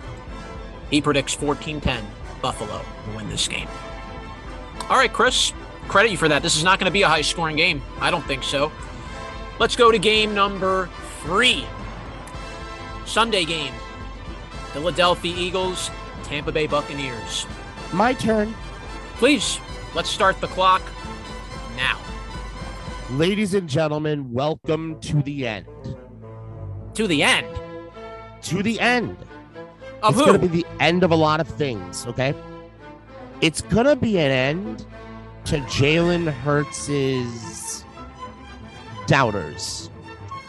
He 0.91 1.01
predicts 1.01 1.35
14-10 1.35 2.03
Buffalo 2.43 2.81
will 3.07 3.15
win 3.15 3.29
this 3.29 3.47
game. 3.47 3.67
All 4.89 4.97
right, 4.97 5.11
Chris, 5.11 5.53
credit 5.87 6.11
you 6.11 6.17
for 6.17 6.27
that. 6.27 6.41
This 6.41 6.55
is 6.55 6.63
not 6.63 6.79
going 6.79 6.89
to 6.89 6.93
be 6.93 7.01
a 7.01 7.07
high-scoring 7.07 7.55
game. 7.55 7.81
I 7.99 8.11
don't 8.11 8.25
think 8.25 8.43
so. 8.43 8.71
Let's 9.59 9.75
go 9.75 9.91
to 9.91 9.99
game 9.99 10.33
number 10.33 10.89
three. 11.21 11.65
Sunday 13.05 13.45
game. 13.45 13.73
Philadelphia 14.71 15.35
Eagles, 15.37 15.91
Tampa 16.23 16.51
Bay 16.51 16.65
Buccaneers. 16.67 17.45
My 17.91 18.13
turn. 18.13 18.55
Please, 19.15 19.59
let's 19.93 20.09
start 20.09 20.41
the 20.41 20.47
clock 20.47 20.81
now. 21.77 21.99
Ladies 23.11 23.53
and 23.53 23.69
gentlemen, 23.69 24.33
welcome 24.33 24.99
to 25.01 25.21
the 25.21 25.45
end. 25.45 25.67
To 26.95 27.07
the 27.07 27.21
end? 27.21 27.47
To 28.43 28.63
the 28.63 28.79
end. 28.79 29.15
Of 30.01 30.15
it's 30.15 30.25
going 30.25 30.41
to 30.41 30.47
be 30.47 30.63
the 30.63 30.65
end 30.79 31.03
of 31.03 31.11
a 31.11 31.15
lot 31.15 31.39
of 31.39 31.47
things, 31.47 32.07
okay? 32.07 32.33
It's 33.41 33.61
going 33.61 33.85
to 33.85 33.95
be 33.95 34.17
an 34.17 34.31
end 34.31 34.85
to 35.45 35.59
Jalen 35.61 36.31
Hurts's 36.31 37.83
doubters, 39.07 39.89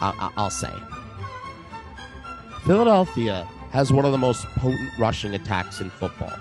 I'll, 0.01 0.33
I'll 0.37 0.49
say. 0.49 0.71
Philadelphia 2.65 3.47
has 3.71 3.91
one 3.91 4.05
of 4.05 4.11
the 4.11 4.17
most 4.17 4.45
potent 4.55 4.89
rushing 4.97 5.33
attacks 5.33 5.81
in 5.81 5.89
football. 5.89 6.33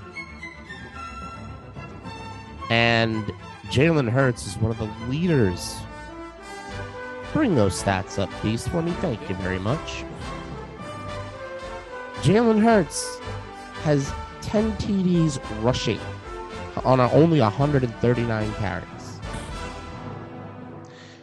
And 2.70 3.24
Jalen 3.66 4.08
Hurts 4.08 4.46
is 4.46 4.56
one 4.56 4.70
of 4.70 4.78
the 4.78 4.90
leaders. 5.08 5.76
Bring 7.32 7.56
those 7.56 7.82
stats 7.82 8.18
up, 8.18 8.30
please, 8.34 8.66
for 8.68 8.80
me. 8.80 8.92
Thank 8.92 9.28
you 9.28 9.34
very 9.36 9.58
much. 9.58 10.04
Jalen 12.22 12.62
Hurts 12.62 13.18
has 13.82 14.12
10 14.42 14.72
TDs 14.76 15.40
rushing 15.62 15.98
on 16.84 17.00
only 17.00 17.40
139 17.40 18.54
carries. 18.54 19.20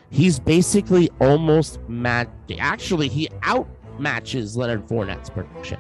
He's 0.10 0.40
basically 0.40 1.10
almost 1.20 1.80
match. 1.88 2.30
Actually, 2.60 3.08
he 3.08 3.30
outmatches 3.44 4.58
Leonard 4.58 4.86
Fournette's 4.88 5.30
production. 5.30 5.80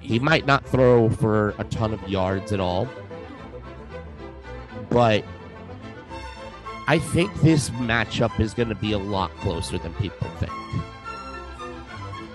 He 0.00 0.18
might 0.18 0.46
not 0.46 0.66
throw 0.66 1.08
for 1.08 1.54
a 1.58 1.64
ton 1.64 1.94
of 1.94 2.08
yards 2.08 2.52
at 2.52 2.60
all, 2.60 2.88
but 4.90 5.24
I 6.86 6.98
think 6.98 7.32
this 7.40 7.70
matchup 7.70 8.38
is 8.40 8.52
going 8.52 8.68
to 8.68 8.74
be 8.74 8.92
a 8.92 8.98
lot 8.98 9.30
closer 9.36 9.78
than 9.78 9.94
people 9.94 10.28
think. 10.38 10.52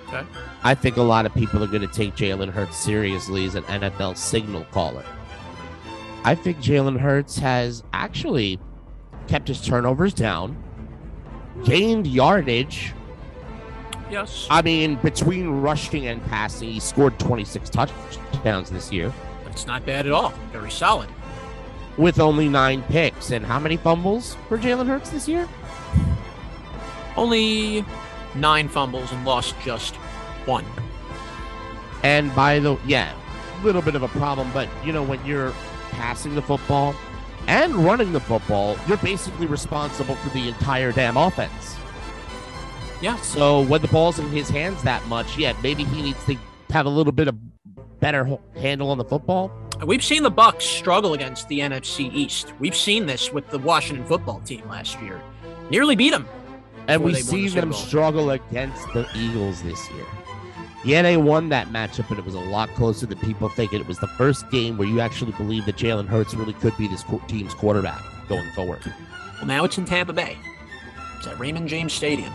Okay. 0.07 0.25
I 0.63 0.73
think 0.73 0.97
a 0.97 1.01
lot 1.01 1.25
of 1.25 1.33
people 1.33 1.63
are 1.63 1.67
going 1.67 1.81
to 1.81 1.87
take 1.87 2.15
Jalen 2.15 2.49
Hurts 2.49 2.77
seriously 2.77 3.45
as 3.45 3.55
an 3.55 3.63
NFL 3.63 4.17
signal 4.17 4.63
caller. 4.71 5.03
I 6.27 6.35
think 6.35 6.57
Jalen 6.57 6.99
Hurts 6.99 7.37
has 7.39 7.83
actually 7.93 8.59
kept 9.29 9.47
his 9.47 9.61
turnovers 9.65 10.13
down, 10.13 10.61
gained 11.63 12.05
yardage. 12.05 12.93
Yes. 14.11 14.45
I 14.49 14.61
mean, 14.61 14.95
between 14.95 15.47
rushing 15.47 16.07
and 16.07 16.21
passing, 16.25 16.69
he 16.69 16.81
scored 16.81 17.17
26 17.17 17.69
touchdowns 17.69 18.69
this 18.69 18.91
year 18.91 19.13
That's 19.45 19.65
not 19.65 19.85
bad 19.85 20.05
at 20.05 20.11
all. 20.11 20.33
Very 20.51 20.69
solid. 20.69 21.07
with 21.95 22.19
only 22.19 22.49
nine 22.49 22.83
picks. 22.83 23.31
And 23.31 23.45
how 23.45 23.57
many 23.57 23.77
fumbles 23.77 24.35
for 24.49 24.57
Jalen 24.57 24.87
Hurts 24.87 25.09
this 25.09 25.29
year? 25.29 25.47
Only 27.15 27.85
nine 28.35 28.67
fumbles 28.67 29.13
and 29.13 29.23
lost 29.23 29.55
just 29.63 29.95
one. 30.45 30.65
And 32.03 32.35
by 32.35 32.59
the 32.59 32.77
yeah, 32.85 33.13
a 33.61 33.65
little 33.65 33.81
bit 33.81 33.95
of 33.95 34.03
a 34.03 34.09
problem, 34.09 34.51
but 34.53 34.67
you 34.83 34.91
know 34.91 35.03
when 35.03 35.25
you're 35.25 35.53
passing 35.97 36.35
the 36.35 36.41
football 36.41 36.95
and 37.47 37.75
running 37.75 38.13
the 38.13 38.19
football, 38.19 38.77
you're 38.87 38.97
basically 38.97 39.47
responsible 39.47 40.15
for 40.15 40.29
the 40.29 40.47
entire 40.47 40.91
damn 40.91 41.17
offense. 41.17 41.75
Yeah. 43.01 43.15
So 43.17 43.61
when 43.61 43.81
the 43.81 43.87
ball's 43.89 44.19
in 44.19 44.29
his 44.29 44.49
hands 44.49 44.81
that 44.83 45.05
much, 45.07 45.37
yeah, 45.37 45.55
maybe 45.61 45.83
he 45.83 46.01
needs 46.01 46.23
to 46.25 46.37
have 46.69 46.85
a 46.85 46.89
little 46.89 47.13
bit 47.13 47.27
of 47.27 47.35
better 47.99 48.37
handle 48.55 48.89
on 48.91 48.97
the 48.97 49.05
football. 49.05 49.51
We've 49.85 50.03
seen 50.03 50.23
the 50.23 50.31
Bucks 50.31 50.65
struggle 50.65 51.13
against 51.13 51.47
the 51.47 51.59
NFC 51.59 52.11
East. 52.13 52.53
We've 52.59 52.75
seen 52.75 53.05
this 53.05 53.31
with 53.31 53.47
the 53.49 53.59
Washington 53.59 54.05
football 54.05 54.39
team 54.41 54.67
last 54.67 54.99
year. 55.01 55.21
Nearly 55.69 55.95
beat 55.95 56.11
them. 56.11 56.27
And 56.87 57.03
we 57.03 57.13
see 57.15 57.47
the 57.49 57.61
them 57.61 57.73
struggle 57.73 58.31
against 58.31 58.87
the 58.93 59.07
Eagles 59.15 59.61
this 59.61 59.89
year. 59.91 60.05
Yeah, 60.85 61.01
they 61.01 61.17
won 61.17 61.49
that 61.49 61.67
matchup, 61.67 62.07
but 62.07 62.17
it 62.17 62.25
was 62.25 62.35
a 62.35 62.39
lot 62.39 62.69
closer 62.69 63.05
than 63.05 63.17
people 63.19 63.49
think. 63.49 63.73
It 63.73 63.87
was 63.87 63.99
the 63.99 64.07
first 64.07 64.49
game 64.51 64.77
where 64.77 64.87
you 64.87 64.99
actually 64.99 65.31
believe 65.33 65.65
that 65.65 65.75
Jalen 65.75 66.07
Hurts 66.07 66.33
really 66.33 66.53
could 66.53 66.77
be 66.77 66.87
this 66.87 67.03
team's 67.27 67.53
quarterback 67.53 68.01
going 68.29 68.49
forward. 68.51 68.81
Well, 69.37 69.47
now 69.47 69.63
it's 69.65 69.77
in 69.77 69.85
Tampa 69.85 70.13
Bay. 70.13 70.37
It's 71.17 71.27
at 71.27 71.37
Raymond 71.39 71.67
James 71.67 71.93
Stadium. 71.93 72.31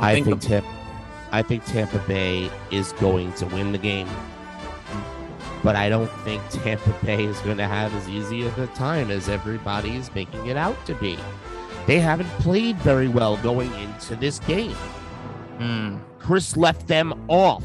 I 0.00 0.14
think, 0.14 0.26
think 0.26 0.40
the- 0.40 0.48
Tampa, 0.48 0.68
I 1.30 1.42
think 1.42 1.64
Tampa 1.64 1.98
Bay 2.00 2.50
is 2.70 2.92
going 2.94 3.32
to 3.34 3.46
win 3.46 3.72
the 3.72 3.78
game, 3.78 4.08
but 5.62 5.76
I 5.76 5.88
don't 5.88 6.10
think 6.24 6.42
Tampa 6.50 6.90
Bay 7.04 7.24
is 7.24 7.38
going 7.40 7.58
to 7.58 7.66
have 7.66 7.94
as 7.94 8.08
easy 8.08 8.44
of 8.44 8.58
a 8.58 8.66
time 8.68 9.10
as 9.10 9.28
everybody 9.28 9.96
is 9.96 10.12
making 10.14 10.46
it 10.46 10.56
out 10.56 10.84
to 10.86 10.94
be. 10.96 11.16
They 11.86 12.00
haven't 12.00 12.28
played 12.40 12.76
very 12.78 13.08
well 13.08 13.36
going 13.38 13.72
into 13.74 14.16
this 14.16 14.40
game. 14.40 14.76
Hmm. 15.64 15.96
Chris 16.18 16.56
left 16.58 16.86
them 16.86 17.24
off 17.28 17.64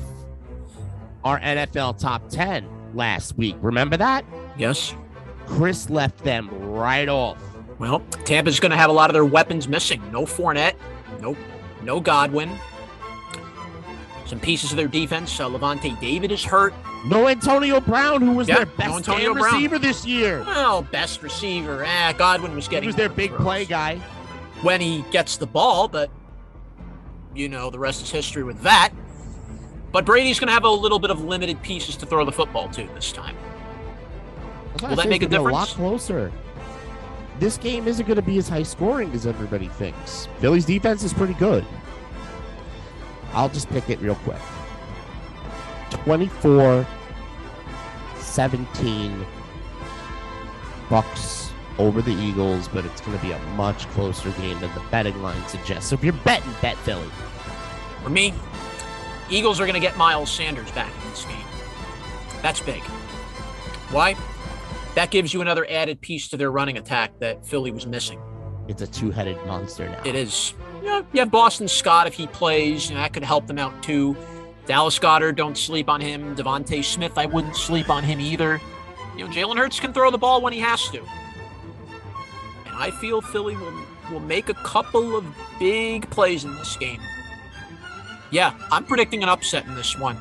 our 1.26 1.38
NFL 1.42 2.00
top 2.00 2.30
10 2.30 2.66
last 2.96 3.38
week. 3.38 3.58
Remember 3.62 3.98
that? 3.98 4.24
Yes. 4.58 4.96
Chris 5.46 5.90
left 5.90 6.24
them 6.24 6.50
right 6.72 7.10
off. 7.10 7.38
Well, 7.78 8.00
Tampa's 8.24 8.60
going 8.60 8.72
to 8.72 8.78
have 8.78 8.90
a 8.90 8.94
lot 8.94 9.10
of 9.10 9.14
their 9.14 9.26
weapons 9.26 9.68
missing. 9.68 10.02
No 10.12 10.22
Fournette. 10.22 10.76
Nope. 11.20 11.38
No 11.84 12.00
Godwin. 12.00 12.50
Some 14.26 14.40
pieces 14.40 14.72
of 14.72 14.78
their 14.78 14.88
defense. 14.88 15.38
Uh, 15.40 15.50
Lavonte 15.50 16.00
David 16.00 16.32
is 16.32 16.44
hurt. 16.44 16.74
No 17.06 17.28
Antonio 17.28 17.80
Brown, 17.82 18.22
who 18.22 18.34
was 18.34 18.48
Yeah, 18.48 18.58
their 18.58 18.66
no 18.66 18.72
best 18.78 19.06
Brown. 19.06 19.34
receiver 19.36 19.80
this 19.80 20.06
year. 20.06 20.44
Well, 20.46 20.84
best 20.84 21.22
receiver. 21.24 21.84
Ah, 21.86 22.14
Godwin 22.18 22.56
was 22.56 22.68
getting. 22.68 22.84
He 22.84 22.88
was 22.88 22.96
their 22.96 23.10
big 23.10 23.32
throws. 23.32 23.42
play 23.42 23.66
guy. 23.66 23.98
when 24.62 24.80
he 24.82 25.04
gets 25.12 25.38
the 25.38 25.48
ball, 25.48 25.88
but 25.88 26.10
you 27.40 27.50
know 27.50 27.70
the 27.70 27.80
rest 27.80 28.04
is 28.04 28.12
history 28.12 28.44
with 28.44 28.62
that. 28.62 28.92
But 29.92 30.06
Brady's 30.06 30.40
going 30.40 30.50
to 30.50 30.54
have 30.54 30.66
a 30.66 30.70
little 30.70 31.00
bit 31.00 31.10
of 31.10 31.24
limited 31.24 31.62
pieces 31.64 31.96
to 31.98 32.06
throw 32.06 32.24
the 32.26 32.32
football 32.32 32.70
to 32.70 32.84
this 32.94 33.12
time. 33.12 33.36
Will 34.82 34.96
that 34.96 35.10
make 35.10 35.24
a 35.24 35.26
gonna 35.26 35.50
A 35.50 35.52
lot 35.52 35.68
closer. 35.70 36.32
This 37.40 37.58
game 37.58 37.88
isn't 37.88 38.06
going 38.06 38.18
to 38.18 38.22
be 38.22 38.38
as 38.38 38.50
high 38.50 38.64
scoring 38.64 39.12
as 39.14 39.26
everybody 39.26 39.70
thinks. 39.70 40.28
Philly's 40.40 40.66
defense 40.66 41.04
is 41.04 41.14
pretty 41.14 41.34
good. 41.36 41.66
I'll 43.34 43.50
just 43.50 43.70
pick 43.70 43.90
it 43.90 44.00
real 44.02 44.16
quick 44.16 44.42
24 45.92 46.86
17 48.18 49.26
Bucks 50.90 51.39
over 51.80 52.02
the 52.02 52.12
Eagles, 52.12 52.68
but 52.68 52.86
it's 52.86 53.02
going 53.02 53.18
to 53.18 53.26
be 53.26 53.32
a 53.32 53.40
much 53.56 53.88
closer 53.90 54.30
game 54.32 54.60
than 54.60 54.72
the 54.76 54.84
betting 54.92 55.20
line 55.22 55.42
suggests. 55.48 55.90
So 55.90 55.96
if 55.96 56.04
you're 56.04 56.14
betting, 56.14 56.54
bet 56.62 56.78
Philly. 56.78 57.10
For 58.04 58.10
me, 58.10 58.34
Eagles 59.30 59.60
are 59.60 59.66
going 59.66 59.74
to 59.74 59.80
get 59.80 59.98
Miles 59.98 60.30
Sanders 60.30 60.70
back 60.72 60.92
in 61.04 61.10
this 61.10 61.26
game. 61.26 61.38
That's 62.42 62.60
big. 62.60 62.82
Why? 63.92 64.16
That 64.96 65.12
gives 65.12 65.34
you 65.34 65.42
another 65.42 65.66
added 65.70 66.02
piece 66.02 66.28
to 66.30 66.38
their 66.38 66.52
running 66.52 66.78
attack 66.78 67.18
that 67.20 67.46
Philly 67.46 67.72
was 67.72 67.88
missing. 67.88 68.22
It's 68.68 68.82
a 68.82 68.88
two 68.88 69.10
headed 69.12 69.38
monster 69.48 69.90
now. 69.90 70.02
It 70.06 70.16
is. 70.16 70.54
Yeah, 70.84 71.02
you 71.14 71.20
have 71.20 71.32
Boston 71.32 71.68
Scott 71.68 72.08
if 72.08 72.14
he 72.14 72.28
plays. 72.28 72.90
You 72.90 72.96
know, 72.96 73.02
that 73.02 73.14
could 73.14 73.24
help 73.24 73.48
them 73.48 73.58
out 73.58 73.82
too. 73.82 74.16
Dallas 74.66 75.00
Goedert, 75.00 75.36
don't 75.36 75.58
sleep 75.58 75.90
on 75.90 76.00
him. 76.00 76.36
DeVonta 76.36 76.84
Smith, 76.84 77.18
I 77.18 77.26
wouldn't 77.26 77.56
sleep 77.56 77.90
on 77.90 78.04
him 78.04 78.20
either. 78.20 78.62
You 79.18 79.26
know, 79.28 79.32
Jalen 79.32 79.58
Hurts 79.58 79.80
can 79.80 79.94
throw 79.94 80.12
the 80.12 80.18
ball 80.18 80.42
when 80.42 80.54
he 80.54 80.60
has 80.60 80.88
to. 80.90 81.04
I 82.80 82.92
feel 82.92 83.20
Philly 83.20 83.58
will, 83.58 83.74
will 84.10 84.22
make 84.22 84.48
a 84.48 84.54
couple 84.54 85.18
of 85.18 85.26
big 85.60 86.10
plays 86.10 86.46
in 86.46 86.56
this 86.56 86.78
game. 86.78 87.02
Yeah, 88.32 88.54
I'm 88.72 88.86
predicting 88.86 89.22
an 89.22 89.28
upset 89.28 89.66
in 89.66 89.76
this 89.76 90.00
one. 90.00 90.18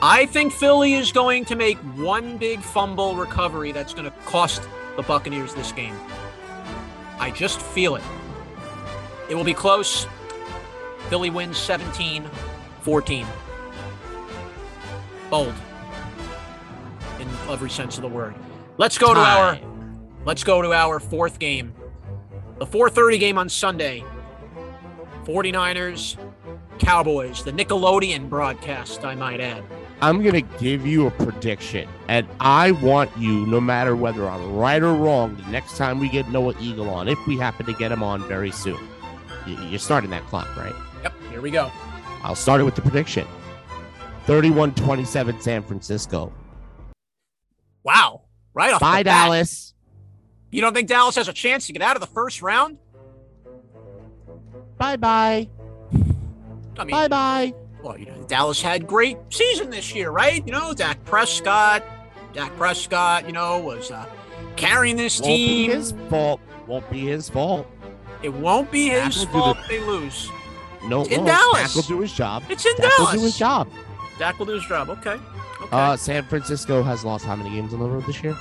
I 0.00 0.24
think 0.24 0.54
Philly 0.54 0.94
is 0.94 1.12
going 1.12 1.44
to 1.44 1.56
make 1.56 1.76
one 1.96 2.38
big 2.38 2.60
fumble 2.60 3.16
recovery 3.16 3.70
that's 3.70 3.92
going 3.92 4.06
to 4.06 4.16
cost 4.24 4.62
the 4.96 5.02
Buccaneers 5.02 5.52
this 5.52 5.72
game. 5.72 5.94
I 7.18 7.30
just 7.30 7.60
feel 7.60 7.96
it. 7.96 8.02
It 9.28 9.34
will 9.34 9.44
be 9.44 9.54
close. 9.54 10.06
Philly 11.10 11.28
wins 11.28 11.58
17 11.58 12.24
14. 12.80 13.26
Bold. 15.28 15.54
In 17.20 17.28
every 17.50 17.70
sense 17.70 17.96
of 17.96 18.02
the 18.02 18.08
word. 18.08 18.34
Let's 18.78 18.96
go 18.96 19.12
to 19.12 19.20
our 19.20 19.58
let's 20.24 20.44
go 20.44 20.62
to 20.62 20.72
our 20.72 21.00
fourth 21.00 21.38
game. 21.38 21.74
The 22.58 22.66
4:30 22.66 23.18
game 23.18 23.38
on 23.38 23.48
Sunday. 23.48 24.04
49ers 25.24 26.18
Cowboys, 26.78 27.44
the 27.44 27.52
Nickelodeon 27.52 28.28
broadcast, 28.28 29.04
I 29.04 29.14
might 29.14 29.40
add. 29.40 29.62
I'm 30.02 30.22
going 30.22 30.34
to 30.34 30.58
give 30.58 30.86
you 30.86 31.06
a 31.06 31.10
prediction, 31.10 31.88
and 32.08 32.26
I 32.40 32.72
want 32.72 33.16
you, 33.16 33.46
no 33.46 33.60
matter 33.60 33.94
whether 33.96 34.28
I'm 34.28 34.54
right 34.54 34.82
or 34.82 34.92
wrong, 34.92 35.36
the 35.36 35.50
next 35.50 35.76
time 35.76 36.00
we 36.00 36.08
get 36.08 36.28
Noah 36.30 36.54
Eagle 36.60 36.90
on, 36.90 37.08
if 37.08 37.18
we 37.26 37.38
happen 37.38 37.64
to 37.66 37.72
get 37.74 37.92
him 37.92 38.02
on 38.02 38.26
very 38.26 38.50
soon. 38.50 38.78
You're 39.46 39.78
starting 39.78 40.10
that 40.10 40.24
clock, 40.26 40.54
right? 40.56 40.74
Yep, 41.02 41.14
here 41.30 41.40
we 41.40 41.50
go. 41.50 41.70
I'll 42.22 42.34
start 42.34 42.60
it 42.60 42.64
with 42.64 42.74
the 42.74 42.82
prediction 42.82 43.26
31 44.24 44.74
27 44.74 45.40
San 45.40 45.62
Francisco. 45.62 46.32
Wow. 47.82 48.22
Right 48.54 48.72
off 48.72 48.80
Bye, 48.80 49.02
the 49.02 49.04
bat. 49.04 49.24
Dallas. 49.26 49.73
You 50.54 50.60
don't 50.60 50.72
think 50.72 50.86
Dallas 50.86 51.16
has 51.16 51.26
a 51.26 51.32
chance 51.32 51.66
to 51.66 51.72
get 51.72 51.82
out 51.82 51.96
of 51.96 52.00
the 52.00 52.06
first 52.06 52.40
round? 52.40 52.78
Bye 54.78 54.96
bye. 54.96 55.48
I 56.78 56.84
mean, 56.84 56.90
Bye 56.92 57.08
bye. 57.08 57.54
well, 57.82 57.98
you 57.98 58.06
know, 58.06 58.22
Dallas 58.28 58.62
had 58.62 58.86
great 58.86 59.18
season 59.30 59.70
this 59.70 59.92
year, 59.96 60.12
right? 60.12 60.46
You 60.46 60.52
know, 60.52 60.72
Dak 60.72 61.04
Prescott, 61.04 61.82
Dak 62.34 62.54
Prescott, 62.56 63.26
you 63.26 63.32
know, 63.32 63.58
was 63.58 63.90
uh, 63.90 64.06
carrying 64.54 64.94
this 64.96 65.18
Won't 65.20 65.26
be 65.28 65.36
team. 65.66 65.70
his 65.72 65.92
fault. 66.08 66.40
Won't 66.68 66.88
be 66.88 67.00
his 67.00 67.28
fault. 67.28 67.66
It 68.22 68.32
won't 68.32 68.70
be 68.70 68.90
Dak 68.90 69.12
his 69.12 69.24
fault 69.24 69.56
the- 69.68 69.68
they 69.78 69.80
lose. 69.80 70.30
No, 70.84 71.00
It's 71.00 71.10
in 71.10 71.24
no, 71.24 71.32
Dallas. 71.32 71.62
Dak 71.62 71.74
will 71.74 71.96
do 71.96 72.00
his 72.00 72.12
job. 72.12 72.44
It's 72.48 72.64
in 72.64 72.76
Dak 72.76 72.96
will 72.98 73.06
do 73.06 73.12
his 73.22 73.36
Dallas. 73.38 73.66
job. 73.66 73.68
Dak 74.20 74.38
will 74.38 74.46
do 74.46 74.52
his 74.52 74.64
job. 74.66 74.88
Okay. 74.90 75.14
Okay. 75.62 75.68
Uh, 75.72 75.96
San 75.96 76.22
Francisco 76.26 76.84
has 76.84 77.04
lost 77.04 77.24
how 77.24 77.34
many 77.34 77.50
games 77.50 77.74
on 77.74 77.80
the 77.80 77.88
road 77.88 78.06
this 78.06 78.22
year? 78.22 78.36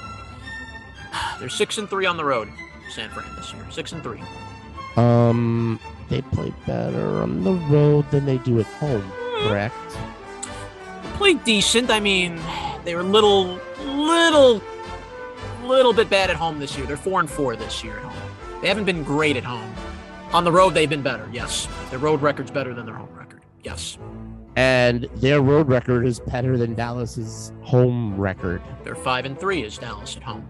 They're 1.39 1.49
six 1.49 1.78
and 1.78 1.89
three 1.89 2.06
on 2.06 2.17
the 2.17 2.26
road. 2.26 2.49
San 2.89 3.10
Fran 3.10 3.34
this 3.36 3.54
year, 3.54 3.65
six 3.71 3.91
and 3.91 4.04
three. 4.04 4.21
Um, 4.97 5.80
they 6.10 6.21
play 6.21 6.54
better 6.67 7.21
on 7.21 7.43
the 7.43 7.54
road 7.54 8.10
than 8.12 8.26
they 8.26 8.38
do 8.39 8.60
at 8.60 8.65
home. 8.65 9.12
Correct. 9.47 9.76
Played 11.15 11.43
decent. 11.43 11.89
I 11.89 11.99
mean, 11.99 12.39
they 12.86 12.95
were 12.95 13.04
little, 13.04 13.60
little, 13.84 14.62
little 15.63 15.93
bit 15.93 16.10
bad 16.10 16.30
at 16.30 16.36
home 16.36 16.60
this 16.60 16.78
year. 16.78 16.86
They're 16.86 16.97
four 16.97 17.19
and 17.19 17.30
four 17.30 17.56
this 17.56 17.84
year 17.84 17.97
at 17.97 18.04
home. 18.04 18.62
They 18.62 18.67
haven't 18.67 18.86
been 18.86 19.04
great 19.04 19.38
at 19.38 19.43
home. 19.43 19.73
On 20.32 20.43
the 20.43 20.52
road, 20.52 20.73
they've 20.73 20.89
been 20.89 21.04
better. 21.04 21.28
Yes, 21.32 21.67
their 21.89 21.99
road 21.99 22.21
record's 22.21 22.52
better 22.52 22.73
than 22.73 22.86
their 22.86 22.95
home 22.95 23.13
record. 23.13 23.41
Yes. 23.63 23.97
And 24.55 25.03
their 25.15 25.41
road 25.41 25.67
record 25.67 26.05
is 26.05 26.19
better 26.19 26.57
than 26.57 26.75
Dallas's 26.75 27.51
home 27.61 28.15
record. 28.19 28.61
They're 28.83 28.95
five 28.95 29.25
and 29.25 29.39
three 29.39 29.63
is 29.63 29.77
Dallas 29.77 30.15
at 30.17 30.23
home. 30.23 30.47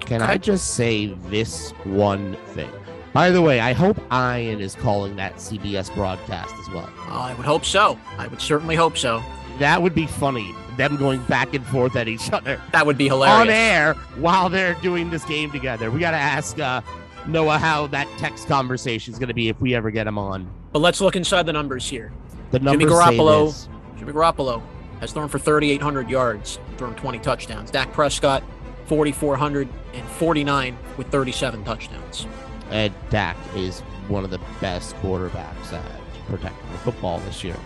Can 0.00 0.20
I 0.22 0.36
just 0.36 0.74
say 0.74 1.06
this 1.28 1.70
one 1.84 2.36
thing? 2.48 2.70
By 3.12 3.30
the 3.30 3.42
way, 3.42 3.60
I 3.60 3.72
hope 3.74 3.98
Ian 4.12 4.60
is 4.60 4.74
calling 4.74 5.16
that 5.16 5.36
CBS 5.36 5.94
broadcast 5.94 6.54
as 6.60 6.68
well. 6.70 6.90
I 7.08 7.34
would 7.34 7.44
hope 7.46 7.64
so. 7.64 7.98
I 8.18 8.26
would 8.26 8.40
certainly 8.40 8.74
hope 8.74 8.96
so. 8.96 9.22
That 9.58 9.82
would 9.82 9.94
be 9.94 10.06
funny. 10.06 10.54
Them 10.78 10.96
going 10.96 11.22
back 11.24 11.52
and 11.52 11.64
forth 11.66 11.94
at 11.96 12.08
each 12.08 12.32
other 12.32 12.58
That 12.72 12.86
would 12.86 12.96
be 12.96 13.08
hilarious. 13.08 13.40
on 13.42 13.50
air 13.50 13.92
while 14.16 14.48
they're 14.48 14.72
doing 14.80 15.10
this 15.10 15.24
game 15.26 15.50
together. 15.50 15.90
We 15.90 16.00
got 16.00 16.12
to 16.12 16.16
ask 16.16 16.58
uh, 16.58 16.80
Noah 17.26 17.58
how 17.58 17.86
that 17.88 18.08
text 18.16 18.48
conversation 18.48 19.12
is 19.12 19.18
going 19.18 19.28
to 19.28 19.34
be 19.34 19.50
if 19.50 19.60
we 19.60 19.74
ever 19.74 19.90
get 19.90 20.06
him 20.06 20.16
on. 20.16 20.50
But 20.72 20.78
let's 20.78 21.02
look 21.02 21.14
inside 21.14 21.44
the 21.44 21.52
numbers 21.52 21.86
here. 21.86 22.12
The 22.52 22.58
Jimmy 22.60 22.84
Garoppolo. 22.84 23.68
Jimmy 23.98 24.12
Garoppolo 24.12 24.62
has 25.00 25.12
thrown 25.12 25.28
for 25.28 25.38
3,800 25.38 26.08
yards, 26.08 26.58
thrown 26.76 26.94
20 26.94 27.18
touchdowns. 27.18 27.70
Dak 27.70 27.92
Prescott, 27.92 28.42
4,449 28.86 30.76
with 30.96 31.08
37 31.08 31.64
touchdowns. 31.64 32.26
and 32.70 32.92
Dak 33.10 33.36
is 33.56 33.80
one 34.08 34.24
of 34.24 34.30
the 34.30 34.38
best 34.60 34.94
quarterbacks 34.96 35.72
at 35.72 35.82
protecting 36.28 36.72
the 36.72 36.78
football 36.78 37.18
this 37.20 37.42
year. 37.44 37.56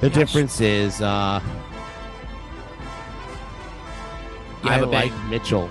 The 0.00 0.08
Yes. 0.08 0.16
difference 0.16 0.60
is 0.60 1.00
uh, 1.00 1.40
You 4.62 4.70
I 4.70 4.72
have 4.74 4.82
a 4.82 4.86
like 4.86 5.10
bang. 5.10 5.30
Mitchell. 5.30 5.70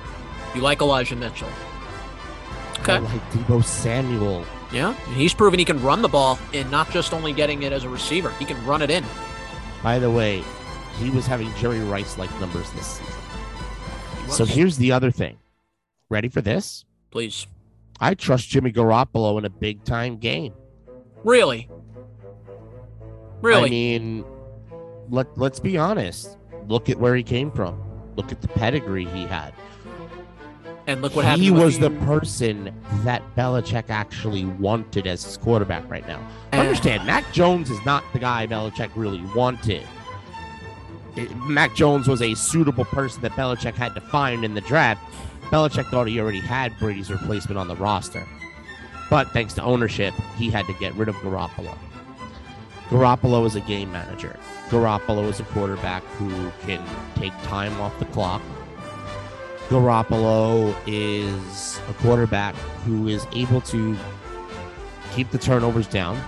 You 0.56 0.62
like 0.62 0.82
Elijah 0.82 1.16
Mitchell. 1.16 1.50
Okay. 2.80 2.94
I 2.94 3.00
like 3.00 3.32
Deebo 3.32 3.64
Samuel. 3.64 4.46
Yeah. 4.74 4.96
And 5.08 5.16
he's 5.16 5.34
proven 5.34 5.60
he 5.60 5.66
can 5.66 5.82
run 5.84 6.02
the 6.02 6.08
ball 6.10 6.40
and 6.54 6.70
not 6.72 6.90
just 6.92 7.14
only 7.14 7.32
getting 7.32 7.64
it 7.64 7.72
as 7.72 7.84
a 7.84 7.90
receiver, 7.90 8.32
he 8.40 8.46
can 8.46 8.64
run 8.66 8.82
it 8.82 8.90
in. 8.90 9.06
By 9.84 10.00
the 10.00 10.10
way, 10.10 10.44
he 11.00 11.10
was 11.10 11.28
having 11.28 11.54
Jerry 11.56 11.80
Rice 11.82 12.18
like 12.18 12.32
numbers 12.40 12.70
this 12.72 12.88
season. 12.88 13.14
He 14.26 14.32
So 14.32 14.44
was. 14.44 14.50
here's 14.50 14.78
the 14.78 14.92
other 14.92 15.12
thing. 15.12 15.38
Ready 16.10 16.28
for 16.30 16.42
this? 16.42 16.86
Please. 17.12 17.46
I 18.00 18.16
trust 18.16 18.50
Jimmy 18.50 18.72
Garoppolo 18.72 19.38
in 19.38 19.46
a 19.46 19.50
big 19.50 19.84
time 19.84 20.18
game. 20.18 20.54
Really? 21.24 21.70
Really? 23.42 23.68
I 23.68 23.70
mean, 23.70 24.26
let 25.10 25.38
let's 25.38 25.60
be 25.60 25.78
honest. 25.78 26.38
Look 26.68 26.90
at 26.90 26.98
where 26.98 27.16
he 27.16 27.24
came 27.24 27.52
from. 27.52 27.82
Look 28.16 28.32
at 28.32 28.42
the 28.42 28.48
pedigree 28.48 29.06
he 29.06 29.24
had. 29.26 29.54
And 30.88 31.02
look 31.02 31.16
what 31.16 31.26
happened. 31.26 31.44
he 31.44 31.52
was 31.52 31.80
the 31.80 31.90
person 31.92 32.74
that 33.04 33.22
Belichick 33.36 33.90
actually 33.90 34.46
wanted 34.46 35.08
as 35.08 35.24
his 35.24 35.38
quarterback 35.38 35.90
right 35.90 36.08
now. 36.08 36.20
And- 36.52 36.62
Understand, 36.62 37.06
Mac 37.06 37.32
Jones 37.32 37.70
is 37.70 37.84
not 37.86 38.04
the 38.14 38.20
guy 38.20 38.48
Belichick 38.48 38.90
really 38.96 39.24
wanted. 39.36 39.84
It- 41.16 41.36
Mac 41.48 41.76
Jones 41.76 42.08
was 42.08 42.22
a 42.22 42.34
suitable 42.36 42.86
person 42.86 43.22
that 43.22 43.32
Belichick 43.34 43.76
had 43.76 43.94
to 43.96 44.02
find 44.02 44.44
in 44.44 44.54
the 44.54 44.62
draft. 44.62 45.02
Belichick 45.52 45.86
thought 45.90 46.08
he 46.08 46.20
already 46.20 46.40
had 46.40 46.78
Brady's 46.80 47.12
replacement 47.12 47.58
on 47.60 47.68
the 47.68 47.76
roster. 47.76 48.26
But 49.10 49.30
thanks 49.32 49.54
to 49.56 49.64
ownership, 49.64 50.14
he 50.38 50.50
had 50.50 50.66
to 50.66 50.74
get 50.74 50.96
rid 50.96 51.08
of 51.10 51.16
Garoppolo. 51.18 51.78
Garoppolo 52.90 53.46
is 53.46 53.56
a 53.56 53.62
game 53.62 53.92
manager. 53.92 54.36
Garoppolo 54.70 55.30
is 55.30 55.40
a 55.40 55.44
quarterback 55.44 56.04
who 56.18 56.52
can 56.66 56.82
take 57.16 57.34
time 57.44 57.80
off 57.80 57.98
the 58.00 58.06
clock. 58.06 58.42
Garoppolo 59.74 60.76
is 60.86 61.80
a 61.90 61.94
quarterback 61.94 62.54
who 62.86 63.08
is 63.08 63.26
able 63.34 63.60
to 63.62 63.98
keep 65.16 65.32
the 65.32 65.40
turnovers 65.40 65.88
down. 65.88 66.22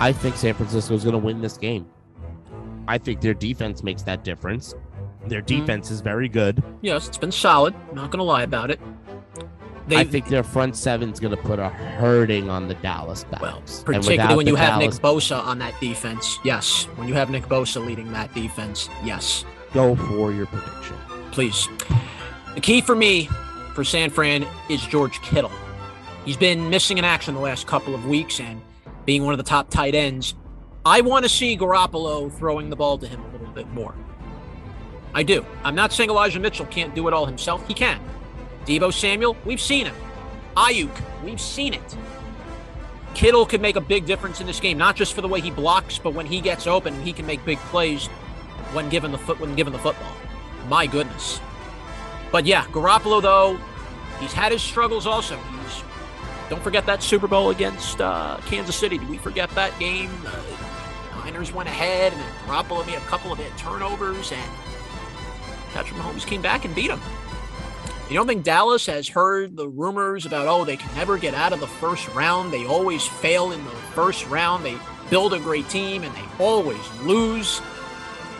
I 0.00 0.10
think 0.10 0.34
San 0.34 0.52
Francisco 0.54 0.92
is 0.94 1.04
going 1.04 1.12
to 1.12 1.20
win 1.20 1.40
this 1.40 1.56
game. 1.56 1.86
I 2.88 2.98
think 2.98 3.20
their 3.20 3.32
defense 3.32 3.84
makes 3.84 4.02
that 4.02 4.24
difference. 4.24 4.74
Their 5.28 5.40
mm-hmm. 5.40 5.60
defense 5.60 5.92
is 5.92 6.00
very 6.00 6.28
good. 6.28 6.64
Yes, 6.80 7.06
it's 7.06 7.16
been 7.16 7.30
solid. 7.30 7.76
Not 7.92 8.10
going 8.10 8.18
to 8.18 8.24
lie 8.24 8.42
about 8.42 8.72
it. 8.72 8.80
They, 9.86 9.98
I 9.98 10.04
think 10.04 10.26
their 10.26 10.42
front 10.42 10.76
seven 10.76 11.12
is 11.12 11.20
going 11.20 11.36
to 11.36 11.42
put 11.42 11.60
a 11.60 11.68
hurting 11.68 12.50
on 12.50 12.66
the 12.66 12.74
Dallas 12.74 13.22
backs. 13.22 13.42
well, 13.42 13.62
particularly 13.84 14.34
when 14.34 14.46
you 14.48 14.56
have 14.56 14.80
Dallas, 14.80 14.96
Nick 14.96 15.02
Bosa 15.04 15.38
on 15.44 15.60
that 15.60 15.78
defense. 15.80 16.40
Yes. 16.42 16.86
When 16.96 17.06
you 17.06 17.14
have 17.14 17.30
Nick 17.30 17.44
Bosa 17.44 17.86
leading 17.86 18.10
that 18.12 18.34
defense. 18.34 18.88
Yes. 19.04 19.44
go 19.72 19.94
for 19.94 20.32
your 20.32 20.46
prediction. 20.46 20.96
please. 21.30 21.68
The 22.54 22.60
key 22.60 22.82
for 22.82 22.94
me 22.94 23.30
for 23.74 23.82
San 23.82 24.10
Fran 24.10 24.46
is 24.68 24.82
George 24.82 25.20
Kittle. 25.22 25.52
He's 26.26 26.36
been 26.36 26.68
missing 26.68 26.98
in 26.98 27.04
action 27.04 27.34
the 27.34 27.40
last 27.40 27.66
couple 27.66 27.94
of 27.94 28.06
weeks 28.06 28.40
and 28.40 28.60
being 29.06 29.24
one 29.24 29.32
of 29.32 29.38
the 29.38 29.44
top 29.44 29.70
tight 29.70 29.94
ends. 29.94 30.34
I 30.84 31.00
want 31.00 31.24
to 31.24 31.30
see 31.30 31.56
Garoppolo 31.56 32.30
throwing 32.30 32.68
the 32.68 32.76
ball 32.76 32.98
to 32.98 33.08
him 33.08 33.22
a 33.22 33.32
little 33.32 33.46
bit 33.48 33.68
more. 33.70 33.94
I 35.14 35.22
do. 35.22 35.46
I'm 35.64 35.74
not 35.74 35.92
saying 35.92 36.10
Elijah 36.10 36.40
Mitchell 36.40 36.66
can't 36.66 36.94
do 36.94 37.08
it 37.08 37.14
all 37.14 37.24
himself. 37.24 37.66
He 37.66 37.72
can. 37.72 38.00
Deebo 38.66 38.92
Samuel, 38.92 39.36
we've 39.46 39.60
seen 39.60 39.86
him. 39.86 39.94
Aiyuk, 40.56 40.94
we've 41.24 41.40
seen 41.40 41.72
it. 41.72 41.96
Kittle 43.14 43.46
could 43.46 43.62
make 43.62 43.76
a 43.76 43.80
big 43.80 44.04
difference 44.04 44.40
in 44.40 44.46
this 44.46 44.60
game, 44.60 44.76
not 44.76 44.94
just 44.94 45.14
for 45.14 45.22
the 45.22 45.28
way 45.28 45.40
he 45.40 45.50
blocks, 45.50 45.98
but 45.98 46.12
when 46.12 46.26
he 46.26 46.40
gets 46.42 46.66
open, 46.66 47.00
he 47.02 47.14
can 47.14 47.24
make 47.24 47.44
big 47.46 47.58
plays 47.58 48.06
when 48.72 48.90
given 48.90 49.10
the 49.10 49.18
foot 49.18 49.40
when 49.40 49.54
given 49.54 49.72
the 49.72 49.78
football. 49.78 50.12
My 50.68 50.86
goodness. 50.86 51.40
But 52.32 52.46
yeah, 52.46 52.64
Garoppolo 52.66 53.22
though, 53.22 53.58
he's 54.18 54.32
had 54.32 54.50
his 54.50 54.62
struggles 54.62 55.06
also. 55.06 55.36
He's 55.36 55.84
don't 56.48 56.62
forget 56.62 56.84
that 56.86 57.02
Super 57.02 57.28
Bowl 57.28 57.50
against 57.50 58.00
uh, 58.00 58.38
Kansas 58.46 58.76
City. 58.76 58.98
Did 58.98 59.08
we 59.08 59.18
forget 59.18 59.48
that 59.50 59.78
game? 59.78 60.10
Uh, 60.26 61.22
Niners 61.24 61.52
went 61.52 61.68
ahead, 61.68 62.12
and 62.12 62.20
then 62.20 62.32
Garoppolo 62.46 62.86
made 62.86 62.96
a 62.96 63.00
couple 63.00 63.32
of 63.32 63.38
hit 63.38 63.56
turnovers, 63.56 64.32
and 64.32 64.50
Patrick 65.72 65.98
Mahomes 65.98 66.26
came 66.26 66.42
back 66.42 66.64
and 66.64 66.74
beat 66.74 66.90
him. 66.90 67.00
You 68.10 68.18
don't 68.18 68.26
think 68.26 68.44
Dallas 68.44 68.84
has 68.86 69.08
heard 69.08 69.56
the 69.56 69.66
rumors 69.66 70.26
about 70.26 70.46
oh 70.46 70.64
they 70.64 70.76
can 70.76 70.94
never 70.94 71.16
get 71.16 71.32
out 71.32 71.54
of 71.54 71.60
the 71.60 71.66
first 71.66 72.06
round? 72.14 72.52
They 72.52 72.66
always 72.66 73.06
fail 73.06 73.52
in 73.52 73.64
the 73.64 73.70
first 73.94 74.26
round. 74.26 74.64
They 74.64 74.76
build 75.08 75.32
a 75.32 75.38
great 75.38 75.66
team 75.70 76.02
and 76.02 76.14
they 76.14 76.44
always 76.44 76.82
lose. 77.00 77.62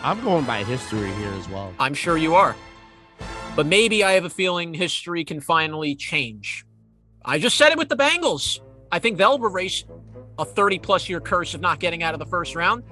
I'm 0.03 0.23
going 0.23 0.45
by 0.45 0.63
history 0.63 1.11
here 1.13 1.33
as 1.33 1.49
well. 1.49 1.73
I'm 1.79 1.95
sure 1.95 2.17
you 2.17 2.35
are. 2.35 2.55
But 3.55 3.67
maybe 3.67 4.03
I 4.03 4.13
have 4.13 4.25
a 4.25 4.31
feeling 4.31 4.73
history 4.73 5.23
can 5.23 5.39
finally 5.39 5.95
change. 5.95 6.65
I 7.23 7.37
just 7.37 7.55
said 7.55 7.71
it 7.71 7.77
with 7.77 7.87
the 7.87 7.95
Bengals. 7.95 8.59
I 8.91 8.97
think 8.97 9.17
they'll 9.17 9.35
erase 9.35 9.85
a 10.39 10.45
30 10.45 10.79
plus 10.79 11.07
year 11.07 11.19
curse 11.19 11.53
of 11.53 11.61
not 11.61 11.79
getting 11.79 12.01
out 12.01 12.15
of 12.15 12.19
the 12.19 12.25
first 12.25 12.55
round. 12.55 12.83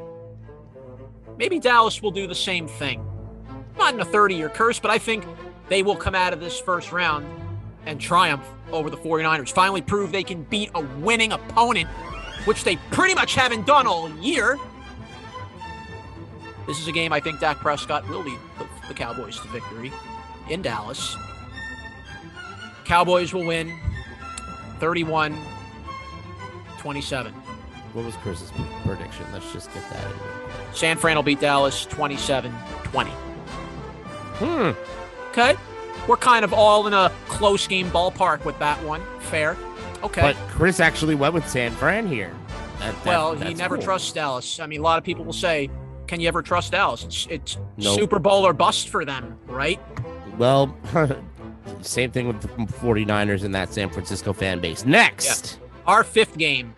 Maybe 1.38 1.58
Dallas 1.58 2.02
will 2.02 2.12
do 2.12 2.28
the 2.28 2.36
same 2.36 2.68
thing. 2.68 3.04
Not 3.78 3.96
in 3.96 4.00
a 4.00 4.06
30 4.06 4.36
year 4.36 4.50
curse, 4.50 4.80
but 4.80 4.92
I 4.92 5.00
think 5.00 5.26
they 5.68 5.82
will 5.82 5.96
come 5.96 6.14
out 6.14 6.32
of 6.32 6.40
this 6.40 6.60
first 6.60 6.92
round 6.92 7.26
and 7.88 8.00
triumph 8.00 8.46
over 8.72 8.92
the 8.92 8.98
49ers. 8.98 9.52
Finally 9.52 9.82
prove 9.82 10.12
they 10.12 10.24
can 10.24 10.44
beat 10.44 10.70
a 10.76 10.82
winning 11.00 11.34
opponent, 11.34 11.90
which 12.46 12.64
they 12.64 12.76
pretty 12.92 13.16
much 13.16 13.34
haven't 13.34 13.66
done 13.66 13.88
all 13.88 14.10
year. 14.18 14.60
This 16.68 16.80
is 16.80 16.88
a 16.88 16.92
game 16.92 17.12
I 17.12 17.20
think 17.20 17.40
Dak 17.40 17.58
Prescott 17.58 18.08
will 18.08 18.22
lead 18.22 18.38
the, 18.60 18.68
the 18.88 18.94
Cowboys 18.94 19.40
to 19.40 19.48
victory 19.48 19.92
in 20.50 20.62
Dallas. 20.62 21.16
Cowboys 22.86 23.34
will 23.34 23.46
win 23.46 23.78
31 24.80 25.38
27. 26.80 27.34
What 27.94 28.06
was 28.06 28.16
Chris's 28.18 28.52
prediction? 28.84 29.26
Let's 29.34 29.52
just 29.54 29.72
get 29.74 29.88
that 29.92 30.04
in. 30.06 30.18
San 30.74 30.98
Fran 30.98 31.16
will 31.16 31.24
beat 31.24 31.40
Dallas 31.40 31.86
27 31.86 32.52
20. 32.84 33.12
Hmm. 33.12 34.72
Okay. 35.30 35.56
We're 36.08 36.18
kind 36.18 36.44
of 36.44 36.54
all 36.54 36.88
in 36.88 36.94
a 36.94 37.12
close 37.28 37.68
game 37.68 37.90
ballpark 37.92 38.44
with 38.46 38.58
that 38.60 38.82
one. 38.84 39.02
Fair. 39.20 39.56
Okay. 40.04 40.22
But 40.22 40.36
Chris 40.50 40.80
actually 40.80 41.14
went 41.16 41.34
with 41.34 41.48
San 41.48 41.72
Fran 41.72 42.08
here. 42.08 42.34
That- 42.80 42.96
that- 42.96 43.06
well, 43.06 43.36
he 43.36 43.54
never 43.54 43.76
cool. 43.76 43.84
trusts 43.84 44.12
Dallas. 44.12 44.60
I 44.60 44.66
mean, 44.66 44.80
a 44.80 44.84
lot 44.84 44.98
of 44.98 45.04
people 45.04 45.24
will 45.24 45.34
say, 45.34 45.70
can 46.08 46.20
you 46.20 46.28
ever 46.28 46.42
trust 46.42 46.72
Dallas? 46.72 47.04
It's, 47.04 47.28
it's 47.30 47.58
Nope. 47.78 48.00
Super 48.00 48.18
Bowl 48.20 48.46
or 48.46 48.54
bust 48.54 48.90
for 48.90 49.06
them, 49.06 49.38
right? 49.46 49.80
Well, 50.42 50.76
same 51.82 52.10
thing 52.10 52.26
with 52.28 52.42
the 52.42 52.48
49ers 52.48 53.44
and 53.44 53.54
that 53.54 53.72
San 53.72 53.92
Francisco 53.92 54.34
fan 54.34 54.60
base. 54.60 54.88
Next. 54.88 55.60
Our 55.86 56.04
fifth 56.04 56.36
game. 56.36 56.74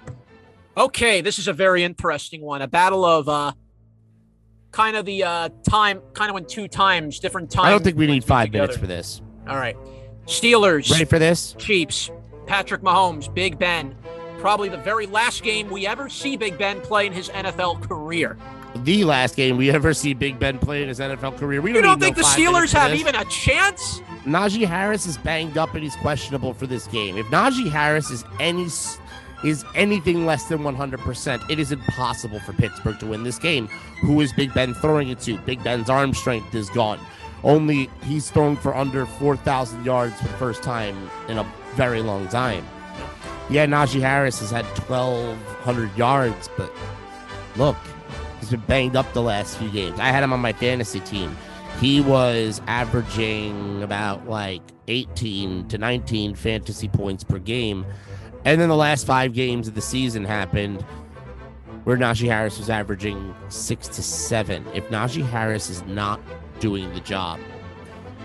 Okay, 0.75 1.21
this 1.21 1.39
is 1.39 1.47
a 1.47 1.53
very 1.53 1.85
interesting 1.85 2.41
one. 2.41 2.61
A 2.61 2.67
battle 2.67 3.05
of 3.05 3.29
uh 3.29 3.53
kind 4.73 4.97
of 4.97 5.05
the 5.05 5.23
uh 5.23 5.47
time 5.65 6.01
kind 6.11 6.29
of 6.29 6.33
when 6.33 6.43
two 6.43 6.67
times, 6.67 7.19
different 7.19 7.49
times. 7.49 7.67
I 7.67 7.69
don't 7.69 7.81
think 7.81 7.97
we 7.97 8.05
need 8.05 8.25
five 8.25 8.47
together. 8.47 8.63
minutes 8.63 8.77
for 8.77 8.87
this. 8.87 9.21
All 9.47 9.55
right. 9.55 9.77
Steelers, 10.25 10.91
Ready 10.91 11.05
for 11.05 11.19
this? 11.19 11.53
Chiefs, 11.57 12.11
Patrick 12.45 12.81
Mahomes, 12.81 13.33
Big 13.33 13.57
Ben. 13.57 13.95
Probably 14.39 14.67
the 14.67 14.75
very 14.75 15.05
last 15.07 15.41
game 15.41 15.69
we 15.69 15.87
ever 15.87 16.09
see 16.09 16.35
Big 16.35 16.57
Ben 16.57 16.81
play 16.81 17.07
in 17.07 17.13
his 17.13 17.29
NFL 17.29 17.87
career. 17.87 18.37
The 18.83 19.05
last 19.05 19.37
game 19.37 19.55
we 19.55 19.71
ever 19.71 19.93
see 19.93 20.13
Big 20.13 20.39
Ben 20.39 20.59
play 20.59 20.81
in 20.81 20.89
his 20.89 20.99
NFL 20.99 21.37
career. 21.37 21.61
We 21.61 21.69
You 21.69 21.75
don't, 21.75 21.83
don't 21.83 21.99
think 22.01 22.17
no 22.17 22.23
the 22.23 22.27
Steelers 22.27 22.73
have 22.73 22.93
even 22.93 23.15
a 23.15 23.23
chance? 23.25 24.01
Najee 24.25 24.65
Harris 24.65 25.05
is 25.05 25.17
banged 25.17 25.57
up 25.57 25.73
and 25.73 25.83
he's 25.83 25.95
questionable 25.97 26.53
for 26.53 26.67
this 26.67 26.87
game. 26.87 27.17
If 27.17 27.25
Najee 27.27 27.69
Harris 27.69 28.09
is 28.09 28.25
any 28.39 28.67
is 29.43 29.65
anything 29.75 30.25
less 30.25 30.45
than 30.45 30.59
100%, 30.59 31.49
it 31.49 31.59
is 31.59 31.71
impossible 31.71 32.39
for 32.39 32.53
Pittsburgh 32.53 32.97
to 32.99 33.07
win 33.07 33.23
this 33.23 33.37
game. 33.37 33.67
Who 34.01 34.21
is 34.21 34.31
Big 34.33 34.53
Ben 34.53 34.73
throwing 34.73 35.09
it 35.09 35.19
to? 35.21 35.37
Big 35.39 35.63
Ben's 35.63 35.89
arm 35.89 36.13
strength 36.13 36.55
is 36.55 36.69
gone. 36.69 36.99
Only 37.43 37.89
he's 38.03 38.29
thrown 38.29 38.55
for 38.55 38.73
under 38.75 39.05
4,000 39.05 39.85
yards 39.85 40.15
for 40.17 40.27
the 40.27 40.33
first 40.35 40.63
time 40.63 41.09
in 41.27 41.37
a 41.37 41.53
very 41.75 42.01
long 42.01 42.27
time. 42.29 42.65
Yeah, 43.49 43.65
Najee 43.65 43.99
Harris 43.99 44.39
has 44.39 44.51
had 44.51 44.65
1,200 44.65 45.97
yards, 45.97 46.49
but 46.57 46.71
look, 47.57 47.75
he's 48.43 48.51
been 48.51 48.67
banged 48.67 48.95
up 48.95 49.11
the 49.13 49.21
last 49.21 49.57
few 49.57 49.69
games. 49.69 49.99
I 49.99 50.07
had 50.07 50.23
him 50.23 50.33
on 50.33 50.39
my 50.39 50.53
fantasy 50.53 50.99
team. 50.99 51.35
He 51.79 52.01
was 52.01 52.61
averaging 52.67 53.81
about 53.81 54.27
like 54.27 54.61
18 54.87 55.67
to 55.69 55.77
19 55.77 56.35
fantasy 56.35 56.87
points 56.87 57.23
per 57.23 57.39
game. 57.39 57.85
And 58.45 58.59
then 58.59 58.69
the 58.69 58.75
last 58.75 59.05
five 59.05 59.33
games 59.33 59.67
of 59.67 59.75
the 59.75 59.81
season 59.81 60.25
happened 60.25 60.81
where 61.85 61.97
Najee 61.97 62.27
Harris 62.27 62.57
was 62.57 62.69
averaging 62.69 63.33
six 63.49 63.87
to 63.89 64.03
seven. 64.03 64.65
If 64.73 64.87
Najee 64.89 65.27
Harris 65.27 65.69
is 65.69 65.83
not 65.83 66.21
doing 66.59 66.93
the 66.93 66.99
job, 67.01 67.39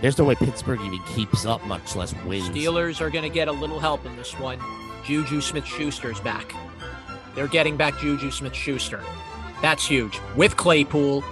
there's 0.01 0.19
no 0.19 0.25
way 0.25 0.35
Pittsburgh 0.35 0.81
even 0.81 1.01
keeps 1.15 1.45
up, 1.45 1.65
much 1.67 1.97
less 1.97 2.15
wins. 2.25 2.51
Steelers 2.51 3.01
are 3.01 3.11
going 3.11 3.25
to 3.25 3.35
get 3.35 3.49
a 3.49 3.53
little 3.53 3.81
help 3.81 4.05
in 4.07 4.17
this 4.17 4.33
one. 4.39 4.59
Juju 5.05 5.41
Smith 5.41 5.65
Schuster's 5.65 6.21
back. 6.21 6.53
They're 7.35 7.49
getting 7.49 7.77
back 7.77 7.99
Juju 7.99 8.31
Smith 8.31 8.55
Schuster. 8.55 9.03
That's 9.63 9.87
huge. 9.87 10.21
With 10.37 10.57
Claypool, 10.57 11.25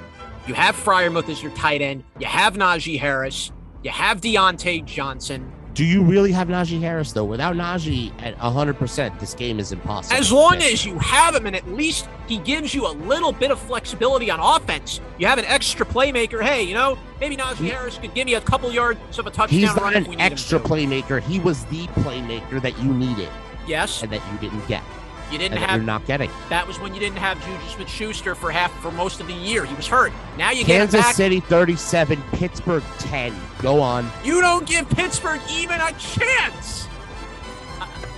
you 0.46 0.54
have 0.54 0.76
Freiermuth 0.76 1.28
as 1.28 1.42
your 1.42 1.52
tight 1.52 1.82
end. 1.82 2.04
You 2.18 2.26
have 2.26 2.54
Najee 2.54 2.98
Harris. 2.98 3.52
You 3.82 3.90
have 3.90 4.20
Diontae 4.20 4.84
Johnson. 4.84 5.52
Do 5.76 5.84
you 5.84 6.02
really 6.02 6.32
have 6.32 6.48
Najee 6.48 6.80
Harris 6.80 7.12
though? 7.12 7.26
Without 7.26 7.54
Najee 7.54 8.10
at 8.22 8.34
100%, 8.38 9.20
this 9.20 9.34
game 9.34 9.60
is 9.60 9.72
impossible. 9.72 10.16
As 10.16 10.32
long 10.32 10.56
as 10.56 10.86
you 10.86 10.98
have 10.98 11.34
him, 11.34 11.44
and 11.44 11.54
at 11.54 11.68
least 11.68 12.08
he 12.26 12.38
gives 12.38 12.74
you 12.74 12.86
a 12.86 12.92
little 12.92 13.30
bit 13.30 13.50
of 13.50 13.60
flexibility 13.60 14.30
on 14.30 14.40
offense. 14.40 15.02
You 15.18 15.26
have 15.26 15.38
an 15.38 15.44
extra 15.44 15.84
playmaker. 15.84 16.42
Hey, 16.42 16.62
you 16.62 16.72
know, 16.72 16.96
maybe 17.20 17.36
Najee 17.36 17.56
he, 17.56 17.68
Harris 17.68 17.98
could 17.98 18.14
give 18.14 18.24
me 18.24 18.36
a 18.36 18.40
couple 18.40 18.72
yards 18.72 19.18
of 19.18 19.26
a 19.26 19.30
touchdown. 19.30 19.60
He's 19.60 19.76
not 19.76 19.94
an 19.94 20.18
extra 20.18 20.58
playmaker. 20.58 21.20
He 21.20 21.40
was 21.40 21.66
the 21.66 21.86
playmaker 21.88 22.62
that 22.62 22.78
you 22.78 22.94
needed. 22.94 23.28
Yes, 23.66 24.02
and 24.02 24.10
that 24.12 24.22
you 24.32 24.48
didn't 24.48 24.66
get. 24.68 24.82
You 25.30 25.38
didn't 25.38 25.58
have. 25.58 25.76
You're 25.76 25.84
not 25.84 26.06
getting. 26.06 26.30
That 26.48 26.66
was 26.66 26.78
when 26.78 26.94
you 26.94 27.00
didn't 27.00 27.18
have 27.18 27.42
Juju 27.44 27.68
Smith-Schuster 27.74 28.34
for 28.34 28.50
half 28.50 28.72
for 28.80 28.92
most 28.92 29.20
of 29.20 29.26
the 29.26 29.34
year. 29.34 29.64
He 29.64 29.74
was 29.74 29.86
hurt. 29.86 30.12
Now 30.38 30.50
you 30.50 30.64
Kansas 30.64 30.94
get 30.94 31.02
Kansas 31.02 31.16
City 31.16 31.40
37, 31.40 32.22
Pittsburgh 32.32 32.84
10. 32.98 33.34
Go 33.60 33.80
on. 33.80 34.08
You 34.24 34.40
don't 34.40 34.66
give 34.66 34.88
Pittsburgh 34.90 35.40
even 35.50 35.80
a 35.80 35.90
chance. 35.92 36.86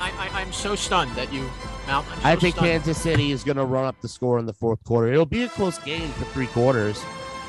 I, 0.01 0.31
I, 0.33 0.43
am 0.43 0.53
so 0.53 0.75
stunned 0.75 1.11
that 1.13 1.33
you. 1.33 1.49
Mal, 1.87 2.03
so 2.03 2.09
I 2.25 2.37
think 2.37 2.55
stunned. 2.55 2.71
Kansas 2.71 3.01
City 3.01 3.33
is 3.33 3.43
going 3.43 3.57
to 3.57 3.65
run 3.65 3.85
up 3.85 4.01
the 4.01 4.09
score 4.09 4.39
in 4.39 4.47
the 4.47 4.53
fourth 4.53 4.83
quarter. 4.85 5.13
It'll 5.13 5.27
be 5.27 5.43
a 5.43 5.49
close 5.49 5.79
game 5.79 6.09
for 6.11 6.25
three 6.27 6.47
quarters, 6.49 7.03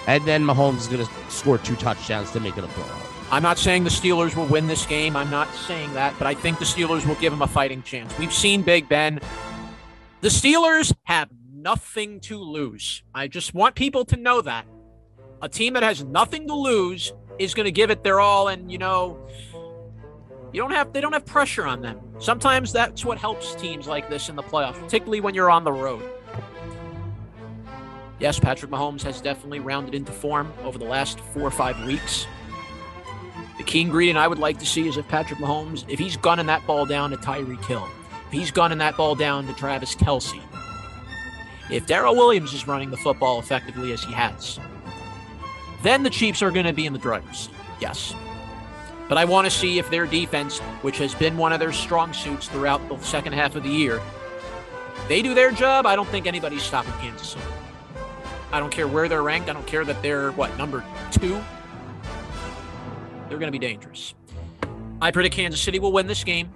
and 0.08 0.26
then 0.26 0.43
Mahomes 0.43 0.78
is 0.78 0.88
going 0.88 1.06
to 1.06 1.12
score 1.30 1.58
two 1.58 1.76
touchdowns 1.76 2.32
to 2.32 2.39
make 2.39 2.58
it 2.58 2.63
a 2.63 2.67
blowout. 2.67 3.10
I'm 3.32 3.43
not 3.43 3.60
saying 3.60 3.84
the 3.84 3.91
Steelers 3.91 4.36
will 4.36 4.48
win 4.48 4.65
this 4.65 4.88
game. 4.88 5.15
I'm 5.15 5.30
not 5.30 5.54
saying 5.54 5.93
that, 5.93 6.15
but 6.17 6.26
I 6.26 6.34
think 6.34 6.58
the 6.58 6.65
Steelers 6.65 7.06
will 7.06 7.15
give 7.15 7.32
them 7.32 7.43
a 7.43 7.48
fighting 7.48 7.84
chance. 7.84 8.17
We've 8.17 8.34
seen 8.34 8.63
Big 8.63 8.89
Ben 8.89 9.19
the 10.21 10.29
Steelers 10.29 10.93
have 11.03 11.29
nothing 11.53 12.19
to 12.21 12.38
lose. 12.38 13.03
I 13.13 13.27
just 13.27 13.53
want 13.53 13.75
people 13.75 14.05
to 14.05 14.17
know 14.17 14.41
that. 14.41 14.65
A 15.41 15.49
team 15.49 15.73
that 15.73 15.84
has 15.84 16.03
nothing 16.03 16.47
to 16.47 16.53
lose 16.53 17.13
is 17.38 17.53
going 17.53 17.65
to 17.65 17.71
give 17.71 17.89
it 17.89 18.03
their 18.03 18.19
all 18.19 18.49
and 18.49 18.69
you 18.69 18.77
know 18.77 19.17
you 20.51 20.62
don't 20.62 20.71
have 20.71 20.91
they 20.91 20.99
don't 20.99 21.13
have 21.13 21.25
pressure 21.25 21.65
on 21.65 21.82
them. 21.82 21.99
Sometimes 22.19 22.73
that's 22.73 23.05
what 23.05 23.17
helps 23.17 23.55
teams 23.55 23.88
like 23.88 24.10
this 24.10 24.29
in 24.29 24.36
the 24.36 24.43
playoffs, 24.43 24.79
particularly 24.79 25.21
when 25.21 25.34
you're 25.34 25.49
on 25.49 25.63
the 25.63 25.71
road. 25.71 26.03
Yes, 28.19 28.38
Patrick 28.38 28.69
Mahomes 28.69 29.01
has 29.03 29.21
definitely 29.21 29.62
rounded 29.62 29.95
into 29.95 30.12
form 30.12 30.51
over 30.63 30.77
the 30.77 30.86
last 30.86 31.21
4 31.21 31.43
or 31.43 31.51
5 31.51 31.86
weeks. 31.86 32.27
The 33.58 33.63
key 33.63 33.79
ingredient 33.79 34.17
I 34.17 34.27
would 34.27 34.39
like 34.39 34.60
to 34.60 34.65
see 34.65 34.89
is 34.89 34.97
if 34.97 35.08
Patrick 35.08 35.39
Mahomes, 35.39 35.86
if 35.88 35.99
he's 35.99 36.17
gunning 36.17 36.47
that 36.47 36.65
ball 36.67 36.86
down 36.86 37.12
to 37.12 37.17
Tyreek 37.17 37.63
Hill, 37.63 37.88
he's 38.32 38.52
gunning 38.52 38.78
that 38.80 38.98
ball 38.98 39.15
down 39.15 39.48
to 39.48 39.54
Travis 39.54 39.96
Kelce, 39.96 40.42
if 41.70 41.86
Darrel 41.86 42.15
Williams 42.15 42.54
is 42.54 42.68
running 42.68 42.89
the 42.89 42.98
football 42.98 43.39
effectively 43.39 43.92
as 43.92 44.04
he 44.04 44.12
has, 44.13 44.60
then 45.84 46.04
the 46.04 46.10
Chiefs 46.10 46.42
are 46.42 46.52
going 46.52 46.65
to 46.65 46.74
be 46.74 46.86
in 46.86 46.94
the 46.94 47.00
driver's. 47.00 47.50
Yes. 47.80 48.15
But 49.08 49.18
I 49.18 49.26
want 49.26 49.46
to 49.46 49.52
see 49.52 49.80
if 49.80 49.89
their 49.89 50.06
defense, 50.06 50.60
which 50.82 50.98
has 50.98 51.15
been 51.15 51.38
one 51.38 51.54
of 51.54 51.60
their 51.60 51.72
strong 51.72 52.13
suits 52.13 52.48
throughout 52.48 52.88
the 52.89 53.00
second 53.00 53.34
half 53.34 53.56
of 53.56 53.63
the 53.63 53.70
year, 53.70 54.02
they 55.08 55.22
do 55.22 55.34
their 55.34 55.52
job. 55.52 55.86
I 55.86 55.96
don't 55.96 56.08
think 56.10 56.28
anybody's 56.28 56.63
stopping 56.63 56.94
Kansas 56.94 57.30
City. 57.30 57.44
I 58.52 58.60
don't 58.60 58.72
care 58.72 58.88
where 58.88 59.08
they're 59.08 59.24
ranked. 59.24 59.50
I 59.50 59.54
don't 59.54 59.65
care 59.65 59.86
that 59.86 60.02
they're, 60.02 60.32
what, 60.34 60.56
number 60.58 60.84
two? 61.12 61.42
They're 63.28 63.38
going 63.38 63.52
to 63.52 63.52
be 63.52 63.60
dangerous. 63.60 64.13
I 65.02 65.12
predict 65.12 65.36
Kansas 65.36 65.62
City 65.62 65.80
will 65.80 65.92
win 65.92 66.08
this 66.08 66.24
game. 66.24 66.52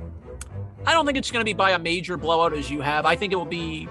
I 0.86 0.94
don't 0.94 1.06
think 1.06 1.18
it's 1.18 1.32
going 1.32 1.42
to 1.42 1.46
be 1.46 1.54
by 1.54 1.72
a 1.72 1.80
major 1.80 2.18
blowout 2.18 2.54
as 2.54 2.70
you 2.70 2.82
have. 2.82 3.06
I 3.06 3.16
think 3.16 3.32
it 3.32 3.38
will 3.38 3.46
be, 3.46 3.88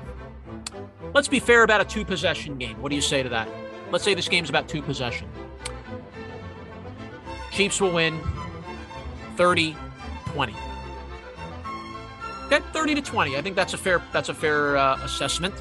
let's 1.15 1.29
be 1.29 1.41
fair, 1.41 1.63
about 1.63 1.81
a 1.81 1.85
two 1.85 2.05
possession 2.05 2.59
game. 2.59 2.81
What 2.83 2.91
do 2.91 2.97
you 2.97 3.03
say 3.03 3.23
to 3.23 3.29
that? 3.31 3.49
Let's 3.91 4.05
say 4.05 4.15
this 4.15 4.29
game's 4.29 4.51
about 4.51 4.69
two 4.69 4.83
possession. 4.83 5.29
Chiefs 7.51 7.81
will 7.81 7.93
win 7.93 8.21
30 9.37 9.77
20. 10.33 10.55
Okay, 12.47 12.61
30 12.73 12.95
to 12.97 13.03
20. 13.03 13.37
I 13.37 13.43
think 13.43 13.57
that's 13.57 13.75
a 13.75 13.79
fair 13.79 14.03
that's 14.13 14.29
a 14.29 14.35
fair 14.35 14.77
uh, 14.77 14.99
assessment. 15.03 15.55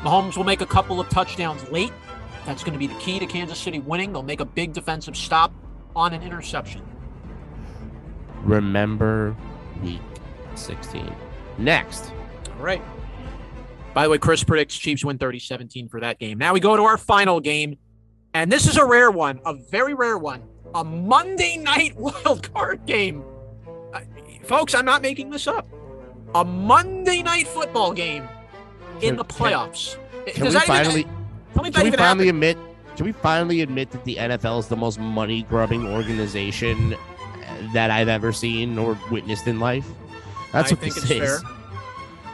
Mahomes 0.00 0.36
will 0.36 0.44
make 0.44 0.60
a 0.60 0.66
couple 0.66 1.00
of 1.00 1.08
touchdowns 1.08 1.68
late. 1.70 1.92
That's 2.46 2.62
going 2.62 2.74
to 2.74 2.78
be 2.78 2.86
the 2.86 2.98
key 2.98 3.18
to 3.18 3.26
Kansas 3.26 3.58
City 3.58 3.78
winning. 3.78 4.12
They'll 4.12 4.22
make 4.22 4.40
a 4.40 4.44
big 4.44 4.72
defensive 4.72 5.16
stop 5.16 5.52
on 5.96 6.12
an 6.12 6.22
interception. 6.22 6.82
Remember 8.42 9.34
week 9.82 10.00
16. 10.58 11.14
Next. 11.58 12.12
All 12.56 12.64
right. 12.64 12.82
By 13.92 14.04
the 14.04 14.10
way, 14.10 14.18
Chris 14.18 14.42
predicts 14.42 14.76
Chiefs 14.76 15.04
win 15.04 15.18
30 15.18 15.38
17 15.38 15.88
for 15.88 16.00
that 16.00 16.18
game. 16.18 16.38
Now 16.38 16.52
we 16.52 16.60
go 16.60 16.76
to 16.76 16.82
our 16.82 16.98
final 16.98 17.40
game. 17.40 17.78
And 18.34 18.50
this 18.50 18.66
is 18.66 18.76
a 18.76 18.84
rare 18.84 19.12
one, 19.12 19.40
a 19.46 19.54
very 19.54 19.94
rare 19.94 20.18
one. 20.18 20.42
A 20.74 20.82
Monday 20.82 21.56
night 21.60 21.96
wild 21.96 22.52
card 22.52 22.84
game. 22.84 23.24
Uh, 23.92 24.00
folks, 24.42 24.74
I'm 24.74 24.84
not 24.84 25.02
making 25.02 25.30
this 25.30 25.46
up. 25.46 25.68
A 26.34 26.44
Monday 26.44 27.22
night 27.22 27.46
football 27.46 27.92
game 27.92 28.28
in 29.00 29.14
the 29.14 29.24
playoffs. 29.24 29.96
Can, 30.26 30.34
can 30.34 30.44
we 30.46 30.60
finally, 30.60 31.00
even, 31.00 31.72
can 31.72 31.84
we 31.84 31.90
finally 31.92 32.28
admit 32.28 32.58
can 32.96 33.06
we 33.06 33.12
finally 33.12 33.60
admit 33.60 33.90
that 33.90 34.04
the 34.04 34.16
NFL 34.16 34.60
is 34.60 34.68
the 34.68 34.76
most 34.76 35.00
money 35.00 35.42
grubbing 35.44 35.86
organization 35.86 36.94
that 37.72 37.90
I've 37.90 38.08
ever 38.08 38.32
seen 38.32 38.78
or 38.78 38.96
witnessed 39.10 39.48
in 39.48 39.58
life? 39.58 39.88
That's 40.54 40.70
I 40.70 40.74
what 40.76 40.80
think 40.82 40.96
it's 40.96 41.08
fair. 41.08 41.40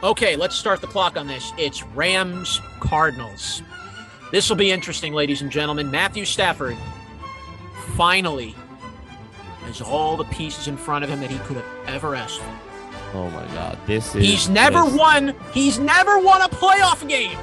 Okay, 0.03 0.35
let's 0.35 0.55
start 0.55 0.79
the 0.79 0.85
clock 0.85 1.17
on 1.17 1.25
this. 1.25 1.53
It's 1.57 1.81
Rams 1.83 2.61
Cardinals. 2.79 3.63
This 4.31 4.47
will 4.47 4.55
be 4.57 4.69
interesting, 4.69 5.11
ladies 5.13 5.41
and 5.41 5.51
gentlemen. 5.51 5.89
Matthew 5.89 6.25
Stafford 6.25 6.77
finally 7.95 8.55
has 9.63 9.81
all 9.81 10.17
the 10.17 10.23
pieces 10.25 10.67
in 10.67 10.77
front 10.77 11.03
of 11.03 11.09
him 11.09 11.19
that 11.21 11.31
he 11.31 11.39
could 11.39 11.57
have 11.57 11.65
ever 11.87 12.13
asked 12.13 12.39
for. 12.39 12.59
Oh 13.15 13.29
my 13.31 13.45
God, 13.55 13.75
this 13.87 14.15
is. 14.15 14.23
He's 14.23 14.47
never 14.49 14.83
this. 14.83 14.93
won. 14.93 15.35
He's 15.51 15.79
never 15.79 16.19
won 16.19 16.43
a 16.43 16.47
playoff 16.47 17.07
game. 17.09 17.31
Yep. 17.31 17.39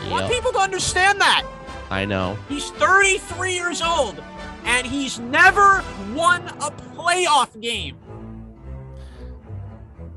I 0.00 0.10
want 0.10 0.32
people 0.32 0.52
to 0.52 0.60
understand 0.60 1.20
that. 1.20 1.46
I 1.90 2.06
know. 2.06 2.38
He's 2.48 2.70
33 2.70 3.52
years 3.52 3.82
old, 3.82 4.22
and 4.64 4.86
he's 4.86 5.18
never 5.18 5.84
won 6.14 6.48
a 6.48 6.70
playoff 6.70 7.60
game. 7.60 7.98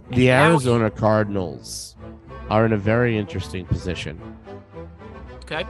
The 0.10 0.32
Arizona 0.32 0.90
Cardinals 0.90 1.96
are 2.50 2.66
in 2.66 2.74
a 2.74 2.78
very 2.78 3.18
interesting 3.18 3.66
position. 3.66 4.20
Okay. 5.44 5.66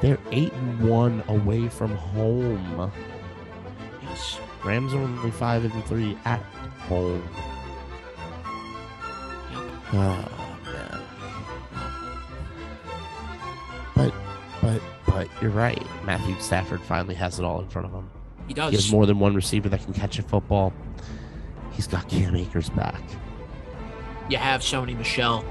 They're 0.00 0.18
eight 0.32 0.52
and 0.52 0.88
one 0.88 1.22
away 1.28 1.68
from 1.68 1.94
home. 1.94 2.90
Yes. 4.02 4.38
Rams 4.64 4.92
are 4.94 4.98
only 4.98 5.30
five 5.30 5.64
and 5.64 5.84
three 5.84 6.16
at 6.24 6.40
home. 6.88 7.26
Oh 9.92 10.58
man. 10.64 11.00
But 13.94 14.12
but 14.60 14.82
but 15.06 15.28
you're 15.40 15.50
right. 15.50 15.82
Matthew 16.04 16.34
Stafford 16.40 16.80
finally 16.80 17.14
has 17.14 17.38
it 17.38 17.44
all 17.44 17.60
in 17.60 17.68
front 17.68 17.86
of 17.86 17.92
him. 17.92 18.10
He 18.48 18.54
does. 18.54 18.70
He 18.70 18.76
has 18.76 18.90
more 18.90 19.06
than 19.06 19.20
one 19.20 19.34
receiver 19.34 19.68
that 19.68 19.84
can 19.84 19.94
catch 19.94 20.18
a 20.18 20.22
football. 20.22 20.72
He's 21.74 21.86
got 21.86 22.08
Cam 22.08 22.34
Akers 22.36 22.70
back. 22.70 23.02
You 24.28 24.38
have 24.38 24.62
Sony 24.62 24.96
Michel. 24.96 25.44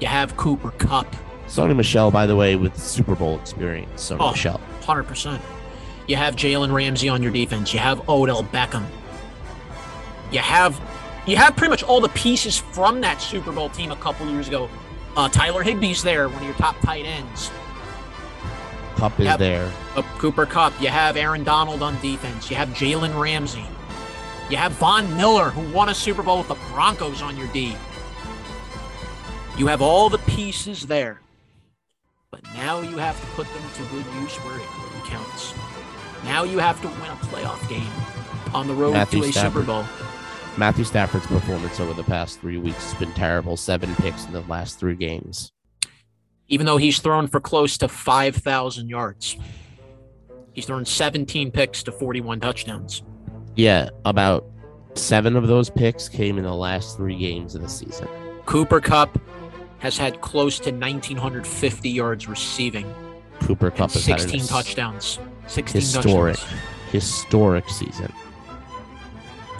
You 0.00 0.06
have 0.06 0.36
Cooper 0.36 0.70
Kupp. 0.72 1.14
Sony 1.46 1.76
Michel, 1.76 2.10
by 2.10 2.26
the 2.26 2.36
way, 2.36 2.56
with 2.56 2.76
Super 2.78 3.14
Bowl 3.14 3.38
experience. 3.38 4.10
Sony 4.10 4.16
oh, 4.20 4.30
Michel. 4.30 4.60
100%. 4.82 5.40
You 6.06 6.16
have 6.16 6.36
Jalen 6.36 6.72
Ramsey 6.72 7.08
on 7.08 7.22
your 7.22 7.32
defense. 7.32 7.72
You 7.74 7.80
have 7.80 8.08
Odell 8.08 8.44
Beckham. 8.44 8.84
You 10.32 10.38
have 10.38 10.80
you 11.26 11.36
have 11.36 11.54
pretty 11.54 11.70
much 11.70 11.82
all 11.82 12.00
the 12.00 12.08
pieces 12.10 12.58
from 12.58 13.00
that 13.02 13.20
Super 13.20 13.52
Bowl 13.52 13.68
team 13.68 13.92
a 13.92 13.96
couple 13.96 14.28
years 14.30 14.48
ago. 14.48 14.68
Uh, 15.16 15.28
Tyler 15.28 15.62
Higbee's 15.62 16.02
there, 16.02 16.28
one 16.28 16.38
of 16.38 16.44
your 16.44 16.54
top 16.54 16.78
tight 16.80 17.04
ends. 17.04 17.50
Kupp 18.96 19.18
is 19.20 19.26
Yep. 19.26 19.38
there. 19.38 19.72
Uh, 19.96 20.02
Cooper 20.18 20.46
Kupp. 20.46 20.72
You 20.80 20.88
have 20.88 21.16
Aaron 21.16 21.44
Donald 21.44 21.82
on 21.82 22.00
defense. 22.00 22.50
You 22.50 22.56
have 22.56 22.70
Jalen 22.70 23.18
Ramsey. 23.20 23.64
You 24.50 24.56
have 24.56 24.72
Von 24.72 25.16
Miller, 25.16 25.50
who 25.50 25.72
won 25.72 25.90
a 25.90 25.94
Super 25.94 26.24
Bowl 26.24 26.38
with 26.38 26.48
the 26.48 26.56
Broncos 26.72 27.22
on 27.22 27.36
your 27.36 27.46
D. 27.48 27.76
You 29.56 29.68
have 29.68 29.80
all 29.80 30.10
the 30.10 30.18
pieces 30.18 30.88
there. 30.88 31.20
But 32.32 32.42
now 32.54 32.80
you 32.80 32.96
have 32.96 33.20
to 33.20 33.26
put 33.28 33.46
them 33.54 33.62
to 33.74 33.82
good 33.94 34.04
use 34.20 34.34
where 34.38 34.56
it 34.56 34.66
really 34.76 35.06
counts. 35.06 35.54
Now 36.24 36.42
you 36.42 36.58
have 36.58 36.80
to 36.82 36.88
win 36.88 37.10
a 37.10 37.16
playoff 37.26 37.68
game 37.68 37.92
on 38.52 38.66
the 38.66 38.74
road 38.74 38.94
Matthew 38.94 39.22
to 39.22 39.28
a 39.28 39.32
Stafford. 39.32 39.52
Super 39.52 39.66
Bowl. 39.66 39.84
Matthew 40.56 40.84
Stafford's 40.84 41.28
performance 41.28 41.78
over 41.78 41.94
the 41.94 42.02
past 42.02 42.40
three 42.40 42.58
weeks 42.58 42.90
has 42.90 42.98
been 42.98 43.12
terrible. 43.12 43.56
Seven 43.56 43.94
picks 43.96 44.26
in 44.26 44.32
the 44.32 44.42
last 44.42 44.80
three 44.80 44.96
games. 44.96 45.52
Even 46.48 46.66
though 46.66 46.76
he's 46.76 46.98
thrown 46.98 47.28
for 47.28 47.38
close 47.38 47.78
to 47.78 47.86
5,000 47.86 48.88
yards, 48.88 49.36
he's 50.52 50.66
thrown 50.66 50.84
17 50.84 51.52
picks 51.52 51.84
to 51.84 51.92
41 51.92 52.40
touchdowns. 52.40 53.04
Yeah, 53.60 53.90
about 54.06 54.46
seven 54.94 55.36
of 55.36 55.46
those 55.46 55.68
picks 55.68 56.08
came 56.08 56.38
in 56.38 56.44
the 56.44 56.54
last 56.54 56.96
three 56.96 57.18
games 57.18 57.54
of 57.54 57.60
the 57.60 57.68
season. 57.68 58.08
Cooper 58.46 58.80
Kupp 58.80 59.20
has 59.80 59.98
had 59.98 60.22
close 60.22 60.58
to 60.60 60.70
1,950 60.70 61.90
yards 61.90 62.26
receiving 62.26 62.90
Cooper 63.40 63.70
Kupp 63.70 63.92
has 63.92 64.06
had 64.06 64.18
16 64.18 64.46
touchdowns. 64.46 65.18
16 65.46 65.78
historic, 65.78 66.36
touchdowns. 66.36 66.62
historic 66.90 67.68
season. 67.68 68.10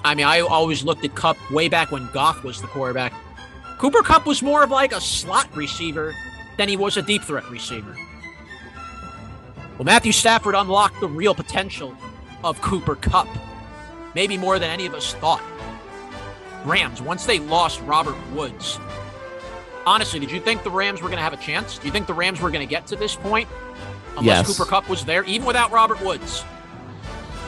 I 0.03 0.15
mean, 0.15 0.25
I 0.25 0.41
always 0.41 0.83
looked 0.83 1.05
at 1.05 1.15
Kupp 1.15 1.37
way 1.51 1.69
back 1.69 1.93
when 1.93 2.09
Goff 2.15 2.43
was 2.43 2.63
the 2.63 2.69
quarterback. 2.69 3.13
Cooper 3.77 4.03
Kupp 4.03 4.25
was 4.25 4.41
more 4.41 4.63
of 4.63 4.71
like 4.71 4.93
a 4.93 5.01
slot 5.01 5.55
receiver 5.55 6.15
than 6.57 6.71
he 6.71 6.77
was 6.79 6.97
a 6.97 7.03
deep 7.03 7.23
threat 7.23 7.51
receiver. 7.51 7.95
Well, 9.77 9.85
Matthew 9.85 10.13
Stafford 10.13 10.55
unlocked 10.55 11.01
the 11.01 11.09
real 11.09 11.35
potential 11.35 11.95
of 12.43 12.63
Cooper 12.63 12.97
Kupp, 12.97 13.29
maybe 14.15 14.37
more 14.37 14.59
than 14.59 14.71
any 14.71 14.87
of 14.87 14.95
us 14.95 15.15
thought. 15.15 15.43
Rams, 16.65 17.01
once 17.01 17.25
they 17.25 17.39
lost 17.39 17.81
Robert 17.83 18.17
Woods, 18.33 18.79
honestly, 19.87 20.21
did 20.21 20.31
you 20.31 20.41
think 20.41 20.63
the 20.63 20.71
Rams 20.71 21.01
were 21.01 21.09
going 21.09 21.19
to 21.19 21.23
have 21.25 21.33
a 21.33 21.37
chance? 21.39 21.79
Do 21.79 21.87
you 21.87 21.93
think 21.93 22.07
the 22.07 22.15
Rams 22.15 22.41
were 22.41 22.51
going 22.51 22.67
to 22.67 22.71
get 22.71 22.87
to 22.89 22.97
this 22.97 23.17
point? 23.17 23.49
Unless 24.17 24.25
Yes. 24.49 24.57
Cooper 24.57 24.69
Kupp 24.69 24.89
was 24.89 25.05
there, 25.05 25.25
even 25.25 25.47
without 25.47 25.71
Robert 25.71 26.01
Woods. 26.03 26.45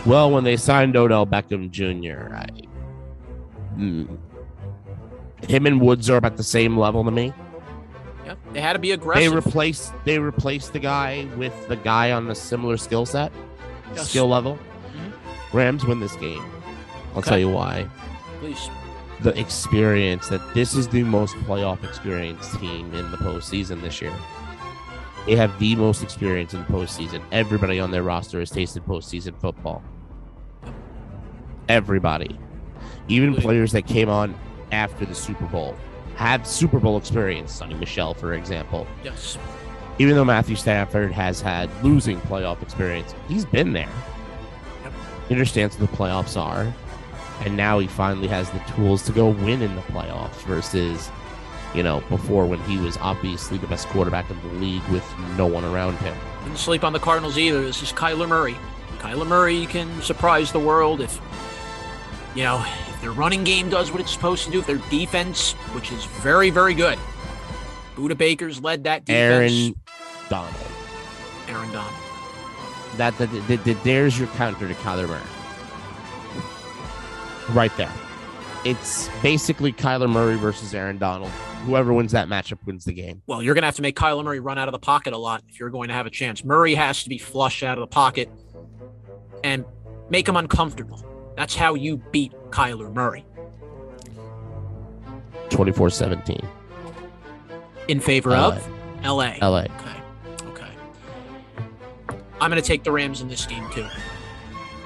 Well, 0.07 0.31
when 0.31 0.45
they 0.45 0.57
signed 0.57 0.97
Odell 0.97 1.27
Beckham 1.27 1.71
Jr., 1.71 2.35
I, 2.35 2.47
mm, 3.77 4.19
him 5.49 5.67
and 5.67 5.81
Woods 5.81 6.09
are 6.09 6.17
about 6.17 6.37
the 6.37 6.43
same 6.45 6.77
level 6.79 7.05
to 7.05 7.11
me. 7.11 7.33
Yeah, 8.25 8.35
they 8.53 8.61
had 8.61 8.73
to 8.75 8.79
be 8.79 8.93
aggressive. 8.93 9.31
They 9.31 9.35
replaced 9.35 9.93
they 10.05 10.19
replaced 10.19 10.73
the 10.73 10.79
guy 10.79 11.27
with 11.37 11.69
the 11.69 11.77
guy 11.77 12.13
on 12.13 12.31
a 12.31 12.35
similar 12.35 12.77
skill 12.77 13.05
set, 13.05 13.33
Yes. 13.95 14.09
skill 14.09 14.29
level. 14.29 14.59
Rams 15.53 15.85
win 15.85 16.01
this 16.01 16.17
game. 16.17 16.43
I'll 17.13 17.19
Okay. 17.19 17.31
tell 17.31 17.39
you 17.39 17.49
why. 17.51 17.87
Please. 18.41 18.71
The 19.21 19.39
experience 19.39 20.29
that 20.29 20.41
this 20.55 20.75
is 20.75 20.89
the 20.89 21.03
most 21.05 21.35
playoff 21.47 21.85
experienced 21.85 22.59
team 22.59 22.93
in 22.95 23.11
the 23.11 23.17
postseason 23.19 23.81
this 23.83 24.01
year. 24.03 24.13
They 25.27 25.37
have 25.37 25.57
the 25.61 25.77
most 25.77 26.03
experience 26.03 26.53
in 26.55 26.61
the 26.61 26.67
postseason. 26.67 27.23
Everybody 27.31 27.79
on 27.79 27.93
their 27.93 28.03
roster 28.03 28.41
has 28.41 28.51
tasted 28.51 28.85
postseason 28.85 29.39
football. 29.41 29.83
Everybody, 31.69 32.39
even 33.09 33.35
players 33.37 33.71
that 33.73 33.87
came 33.87 34.09
on 34.09 34.35
after 34.73 35.05
the 35.07 35.15
Super 35.15 35.45
Bowl, 35.47 35.77
have 36.17 36.47
Super 36.47 36.81
Bowl 36.81 36.97
experience. 36.97 37.61
Sony 37.61 37.79
Michel, 37.79 38.15
for 38.15 38.35
example. 38.35 38.87
Yes. 39.05 39.39
even 39.99 40.17
though 40.17 40.25
Matthew 40.25 40.57
Stafford 40.57 41.13
has 41.13 41.41
had 41.41 41.69
losing 41.85 42.19
playoff 42.23 42.61
experience, 42.63 43.15
he's 43.29 43.45
been 43.45 43.73
there. 43.73 43.89
He 45.33 45.35
understands 45.35 45.79
what 45.79 45.91
the 45.91 45.97
playoffs 45.97 46.39
are, 46.39 46.71
and 47.41 47.57
now 47.57 47.79
he 47.79 47.87
finally 47.87 48.29
has 48.29 48.51
the 48.51 48.59
tools 48.77 49.01
to 49.05 49.13
go 49.13 49.31
win 49.31 49.63
in 49.63 49.75
the 49.75 49.81
playoffs 49.81 50.43
versus, 50.43 51.11
you 51.75 51.83
know, 51.83 52.03
before 52.11 52.45
when 52.45 52.61
he 52.65 52.77
was 52.77 52.99
obviously 52.99 53.57
the 53.57 53.67
best 53.67 53.89
quarterback 53.89 54.29
in 54.29 54.39
the 54.43 54.55
league 54.61 54.87
with 54.89 55.03
no 55.39 55.47
one 55.47 55.65
around 55.65 55.97
him. 56.01 56.15
Didn't 56.45 56.59
sleep 56.59 56.85
on 56.85 56.93
the 56.93 56.99
Cardinals 56.99 57.39
either. 57.39 57.63
This 57.63 57.83
is 57.83 57.95
Kyler 57.95 58.29
Murray. 58.29 58.59
Kyler 58.99 59.27
Murray 59.27 59.65
can 59.65 60.03
surprise 60.03 60.53
the 60.53 60.61
world 60.61 61.01
if, 61.01 61.19
you 62.35 62.43
know, 62.43 62.63
if 62.91 63.01
their 63.01 63.13
running 63.13 63.43
game 63.43 63.71
does 63.71 63.91
what 63.91 64.03
it's 64.03 64.13
supposed 64.13 64.45
to 64.45 64.51
do, 64.51 64.59
if 64.59 64.67
their 64.67 64.83
defense, 64.91 65.53
which 65.73 65.93
is 65.93 66.05
very, 66.05 66.51
very 66.51 66.75
good. 66.75 66.99
Budda 67.97 68.19
Baker's 68.19 68.61
led 68.61 68.85
that 68.85 69.07
defense. 69.07 69.51
Aaron 69.51 69.75
Donald. 70.29 70.55
Aaron 71.49 71.73
Donald. 71.73 71.95
That, 72.97 73.17
that, 73.19 73.31
that, 73.49 73.65
that- 73.65 73.85
there's 73.85 74.19
your 74.19 74.29
counter 74.29 74.69
to 74.69 74.75
Kyler 74.75 75.09
Murray. 75.09 75.21
Right 77.51 77.75
there. 77.77 77.93
It's 78.65 79.09
basically 79.23 79.73
Kyler 79.73 80.09
Murray 80.09 80.37
versus 80.37 80.75
Aaron 80.75 80.99
Donald. 80.99 81.31
Whoever 81.67 81.93
wins 81.93 82.13
that 82.13 82.29
matchup 82.29 82.59
wins 82.67 82.85
the 82.85 82.93
game. 82.93 83.23
Well, 83.27 83.43
you're 83.43 83.55
going 83.55 83.63
to 83.63 83.67
have 83.67 83.77
to 83.77 83.83
make 83.83 83.97
Kyler 83.97 84.25
Murray 84.25 84.41
run 84.41 84.59
out 84.59 84.69
of 84.69 84.73
the 84.73 84.79
pocket 84.79 85.13
a 85.13 85.19
lot 85.19 85.43
if 85.49 85.59
you're 85.61 85.71
going 85.71 85.89
to 85.89 85.95
have 85.95 86.07
a 86.07 86.11
chance. 86.11 86.45
Murray 86.45 86.75
has 86.75 87.03
to 87.05 87.09
be 87.09 87.19
flush 87.19 87.63
out 87.63 87.79
of 87.79 87.83
the 87.83 87.87
pocket 87.89 88.31
and 89.45 89.65
make 90.11 90.29
him 90.29 90.37
uncomfortable. 90.37 91.05
That's 91.37 91.55
how 91.57 91.75
you 91.75 91.97
beat 92.13 92.33
Kyler 92.51 92.93
Murray 92.93 93.25
24 95.51 95.91
17. 95.91 96.41
in 97.89 98.01
favor 98.01 98.35
of 98.35 98.67
LA. 99.05 99.35
LA. 99.41 99.65
I'm 102.43 102.51
going 102.51 102.61
to 102.61 102.67
take 102.67 102.83
the 102.83 102.91
Rams 102.91 103.21
in 103.21 103.29
this 103.29 103.47
game 103.47 103.71
too. 103.71 103.87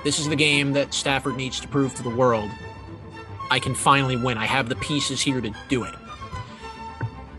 This 0.05 0.19
is 0.19 0.29
the 0.29 0.37
game 0.37 0.75
that 0.75 0.93
Stafford 0.93 1.37
needs 1.37 1.59
to 1.61 1.69
prove 1.69 1.95
to 1.95 2.03
the 2.03 2.11
world 2.11 2.51
I 3.51 3.59
can 3.59 3.75
finally 3.75 4.17
win. 4.17 4.37
I 4.37 4.45
have 4.45 4.69
the 4.69 4.77
pieces 4.77 5.23
here 5.23 5.41
to 5.41 5.51
do 5.69 5.85
it. 5.85 5.95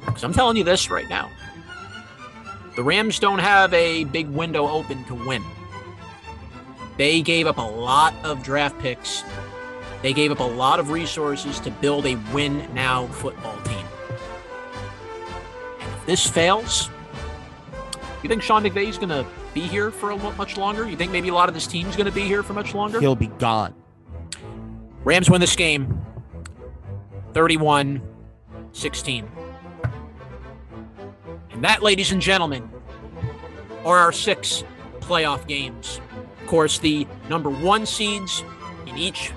Because 0.06 0.24
I'm 0.24 0.34
telling 0.34 0.58
you 0.58 0.64
this 0.64 0.90
right 0.90 1.08
now. 1.08 1.30
The 2.76 2.82
Rams 2.82 3.20
don't 3.20 3.38
have 3.38 3.72
a 3.76 4.06
big 4.06 4.28
window 4.30 4.68
open 4.68 5.04
to 5.06 5.14
win. 5.14 5.44
They 6.98 7.22
gave 7.22 7.46
up 7.46 7.60
a 7.60 7.62
lot 7.62 8.16
of 8.24 8.42
draft 8.42 8.80
picks. 8.80 9.24
They 10.02 10.14
gave 10.14 10.32
up 10.32 10.40
a 10.40 10.44
lot 10.44 10.80
of 10.80 10.90
resources 10.90 11.60
to 11.60 11.70
build 11.70 12.08
a 12.08 12.16
win 12.34 12.68
now 12.74 13.06
football 13.08 13.58
team. 13.62 13.86
And 15.80 15.94
if 15.94 16.06
this 16.08 16.26
fails, 16.26 16.90
you 18.24 18.30
think 18.30 18.42
Sean 18.42 18.64
McVay 18.64 18.88
is 18.88 18.98
going 18.98 19.10
to 19.10 19.24
be 19.60 19.68
here 19.68 19.90
for 19.90 20.12
a 20.12 20.16
much 20.16 20.56
longer? 20.56 20.88
You 20.88 20.96
think 20.96 21.12
maybe 21.12 21.30
a 21.30 21.34
lot 21.34 21.50
of 21.50 21.56
this 21.56 21.66
team's 21.66 21.96
going 21.96 22.06
to 22.06 22.12
be 22.12 22.22
here 22.22 22.44
for 22.44 22.54
much 22.54 22.76
longer? 22.76 23.00
He'll 23.00 23.16
be 23.16 23.28
gone. 23.28 23.74
Rams 25.04 25.30
win 25.30 25.42
this 25.42 25.56
game 25.56 26.06
31 27.34 28.02
16. 28.74 29.32
And 31.50 31.64
that, 31.64 31.82
ladies 31.82 32.12
and 32.12 32.22
gentlemen, 32.22 32.70
are 33.84 33.98
our 33.98 34.12
six 34.12 34.64
playoff 35.00 35.48
games. 35.48 36.00
Of 36.42 36.48
course, 36.48 36.78
the 36.78 37.08
number 37.28 37.50
one 37.50 37.88
seeds 37.88 38.44
in 38.86 38.96
each, 38.96 39.32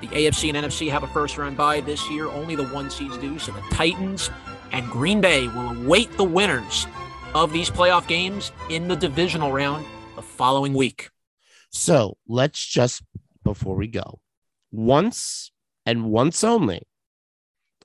the 0.00 0.06
AFC 0.08 0.54
and 0.54 0.64
NFC 0.64 0.88
have 0.90 1.02
a 1.02 1.08
first 1.08 1.38
round 1.38 1.56
bye 1.56 1.80
this 1.80 2.08
year. 2.08 2.28
Only 2.28 2.54
the 2.54 2.68
one 2.68 2.88
seeds 2.88 3.18
do. 3.18 3.36
So 3.40 3.50
the 3.50 3.62
Titans 3.72 4.30
and 4.70 4.88
Green 4.90 5.20
Bay 5.20 5.48
will 5.48 5.70
await 5.70 6.16
the 6.16 6.24
winners 6.24 6.86
of 7.36 7.52
these 7.52 7.68
playoff 7.68 8.06
games 8.06 8.50
in 8.70 8.88
the 8.88 8.96
divisional 8.96 9.52
round 9.52 9.84
the 10.14 10.22
following 10.22 10.72
week. 10.72 11.10
So 11.70 12.16
let's 12.26 12.64
just, 12.64 13.02
before 13.44 13.76
we 13.76 13.88
go, 13.88 14.20
once 14.72 15.52
and 15.84 16.06
once 16.06 16.42
only, 16.42 16.82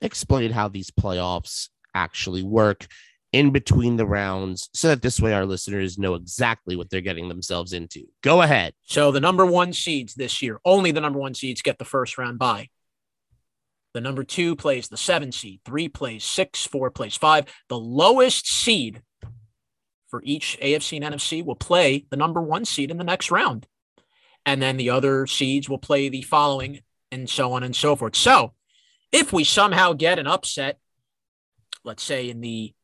explain 0.00 0.52
how 0.52 0.68
these 0.68 0.90
playoffs 0.90 1.68
actually 1.94 2.42
work 2.42 2.86
in 3.32 3.50
between 3.50 3.96
the 3.96 4.06
rounds 4.06 4.70
so 4.72 4.88
that 4.88 5.02
this 5.02 5.20
way 5.20 5.34
our 5.34 5.44
listeners 5.44 5.98
know 5.98 6.14
exactly 6.14 6.74
what 6.74 6.88
they're 6.88 7.02
getting 7.02 7.28
themselves 7.28 7.74
into. 7.74 8.06
Go 8.22 8.40
ahead. 8.40 8.72
So 8.84 9.12
the 9.12 9.20
number 9.20 9.44
one 9.44 9.74
seeds 9.74 10.14
this 10.14 10.40
year, 10.40 10.60
only 10.64 10.92
the 10.92 11.00
number 11.02 11.18
one 11.18 11.34
seeds 11.34 11.60
get 11.60 11.78
the 11.78 11.84
first 11.84 12.16
round 12.16 12.38
bye. 12.38 12.70
The 13.92 14.00
number 14.00 14.24
two 14.24 14.56
plays 14.56 14.88
the 14.88 14.96
seven 14.96 15.30
seed, 15.30 15.60
three 15.66 15.90
plays 15.90 16.24
six, 16.24 16.66
four 16.66 16.90
plays 16.90 17.18
five. 17.18 17.44
The 17.68 17.78
lowest 17.78 18.46
seed 18.48 19.02
for 20.12 20.22
each 20.26 20.58
AFC 20.60 21.02
and 21.02 21.14
NFC 21.14 21.42
will 21.42 21.56
play 21.56 22.04
the 22.10 22.18
number 22.18 22.42
one 22.42 22.66
seed 22.66 22.90
in 22.90 22.98
the 22.98 23.02
next 23.02 23.30
round. 23.30 23.66
And 24.44 24.60
then 24.60 24.76
the 24.76 24.90
other 24.90 25.26
seeds 25.26 25.70
will 25.70 25.78
play 25.78 26.10
the 26.10 26.20
following, 26.20 26.80
and 27.10 27.30
so 27.30 27.54
on 27.54 27.62
and 27.62 27.74
so 27.74 27.96
forth. 27.96 28.14
So 28.14 28.52
if 29.10 29.32
we 29.32 29.42
somehow 29.42 29.94
get 29.94 30.18
an 30.18 30.26
upset, 30.26 30.78
let's 31.82 32.02
say 32.02 32.28
in 32.28 32.42
the 32.42 32.74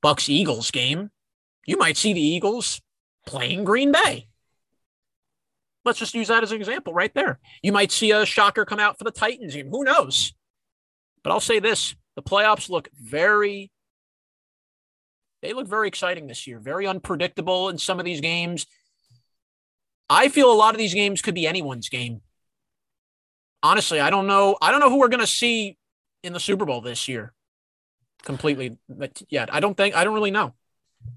Bucks 0.00 0.30
Eagles 0.30 0.70
game, 0.70 1.10
you 1.66 1.76
might 1.76 1.98
see 1.98 2.14
the 2.14 2.26
Eagles 2.26 2.80
playing 3.26 3.64
Green 3.64 3.92
Bay. 3.92 4.28
Let's 5.84 5.98
just 5.98 6.14
use 6.14 6.28
that 6.28 6.42
as 6.42 6.52
an 6.52 6.58
example 6.58 6.94
right 6.94 7.12
there. 7.12 7.38
You 7.62 7.72
might 7.72 7.92
see 7.92 8.12
a 8.12 8.24
shocker 8.24 8.64
come 8.64 8.80
out 8.80 8.96
for 8.96 9.04
the 9.04 9.10
Titans 9.10 9.54
game. 9.54 9.68
Who 9.68 9.84
knows? 9.84 10.32
But 11.22 11.32
I'll 11.32 11.40
say 11.40 11.58
this 11.58 11.94
the 12.16 12.22
playoffs 12.22 12.70
look 12.70 12.88
very, 12.98 13.70
they 15.42 15.52
look 15.52 15.66
very 15.66 15.88
exciting 15.88 16.26
this 16.26 16.46
year, 16.46 16.58
very 16.58 16.86
unpredictable 16.86 17.68
in 17.68 17.78
some 17.78 17.98
of 17.98 18.04
these 18.04 18.20
games. 18.20 18.66
I 20.08 20.28
feel 20.28 20.52
a 20.52 20.54
lot 20.54 20.74
of 20.74 20.78
these 20.78 20.94
games 20.94 21.22
could 21.22 21.34
be 21.34 21.46
anyone's 21.46 21.88
game. 21.88 22.20
Honestly, 23.62 24.00
I 24.00 24.10
don't 24.10 24.26
know. 24.26 24.56
I 24.60 24.70
don't 24.70 24.80
know 24.80 24.90
who 24.90 24.98
we're 24.98 25.08
going 25.08 25.20
to 25.20 25.26
see 25.26 25.76
in 26.22 26.32
the 26.32 26.40
Super 26.40 26.64
Bowl 26.64 26.80
this 26.80 27.08
year 27.08 27.32
completely 28.22 28.78
but 28.88 29.22
yet. 29.28 29.52
I 29.52 29.60
don't 29.60 29.76
think, 29.76 29.96
I 29.96 30.04
don't 30.04 30.14
really 30.14 30.30
know. 30.30 30.54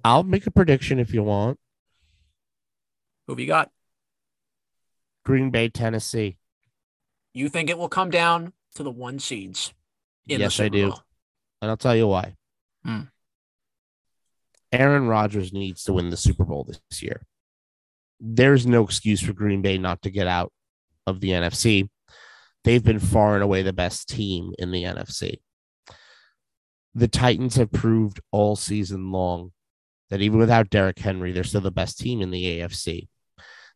I'll 0.03 0.23
make 0.23 0.47
a 0.47 0.51
prediction 0.51 0.99
if 0.99 1.13
you 1.13 1.23
want. 1.23 1.59
Who 3.27 3.33
have 3.33 3.39
you 3.39 3.47
got? 3.47 3.71
Green 5.25 5.49
Bay, 5.49 5.69
Tennessee. 5.69 6.37
You 7.33 7.49
think 7.49 7.69
it 7.69 7.77
will 7.77 7.89
come 7.89 8.11
down 8.11 8.53
to 8.75 8.83
the 8.83 8.91
one 8.91 9.19
seeds? 9.19 9.73
yes, 10.25 10.59
I 10.59 10.69
do. 10.69 10.89
Bowl? 10.89 10.99
And 11.61 11.71
I'll 11.71 11.77
tell 11.77 11.95
you 11.95 12.07
why. 12.07 12.35
Hmm. 12.83 13.01
Aaron 14.73 15.07
Rodgers 15.07 15.53
needs 15.53 15.83
to 15.83 15.93
win 15.93 16.09
the 16.09 16.17
Super 16.17 16.43
Bowl 16.43 16.63
this 16.63 17.03
year. 17.03 17.25
There's 18.19 18.65
no 18.65 18.83
excuse 18.83 19.21
for 19.21 19.33
Green 19.33 19.61
Bay 19.61 19.77
not 19.77 20.01
to 20.01 20.09
get 20.09 20.27
out 20.27 20.51
of 21.05 21.19
the 21.19 21.29
NFC. 21.29 21.89
They've 22.63 22.83
been 22.83 22.99
far 22.99 23.35
and 23.35 23.43
away 23.43 23.61
the 23.61 23.73
best 23.73 24.09
team 24.09 24.53
in 24.57 24.71
the 24.71 24.83
NFC. 24.83 25.41
The 26.95 27.07
Titans 27.07 27.55
have 27.55 27.71
proved 27.71 28.19
all 28.31 28.55
season 28.55 29.11
long 29.11 29.51
that 30.09 30.21
even 30.21 30.39
without 30.39 30.69
Derrick 30.69 30.99
Henry, 30.99 31.31
they're 31.31 31.43
still 31.43 31.61
the 31.61 31.71
best 31.71 31.99
team 31.99 32.21
in 32.21 32.31
the 32.31 32.59
AFC. 32.59 33.07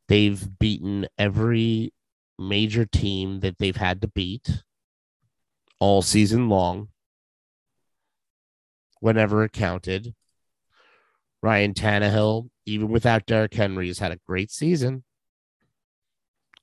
They've 0.08 0.48
beaten 0.60 1.08
every 1.18 1.94
major 2.40 2.86
team 2.86 3.42
that 3.42 3.58
they've 3.58 3.76
had 3.76 4.02
to 4.02 4.08
beat 4.08 4.64
all 5.80 6.02
season 6.02 6.50
long, 6.50 6.90
whenever 9.00 9.44
it 9.44 9.52
counted. 9.52 10.16
Ryan 11.42 11.74
Tannehill, 11.74 12.50
even 12.66 12.90
without 12.90 13.26
Derrick 13.26 13.54
Henry, 13.54 13.88
has 13.88 14.00
had 14.00 14.12
a 14.12 14.20
great 14.28 14.52
season. 14.52 15.04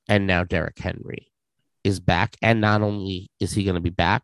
And 0.09 0.27
now 0.27 0.45
Derrick 0.45 0.79
Henry 0.79 1.31
is 1.83 2.01
back. 2.01 2.37
And 2.43 2.61
not 2.61 2.83
only 2.83 3.31
is 3.41 3.53
he 3.53 3.65
going 3.65 3.77
to 3.77 3.81
be 3.81 3.91
back, 3.91 4.23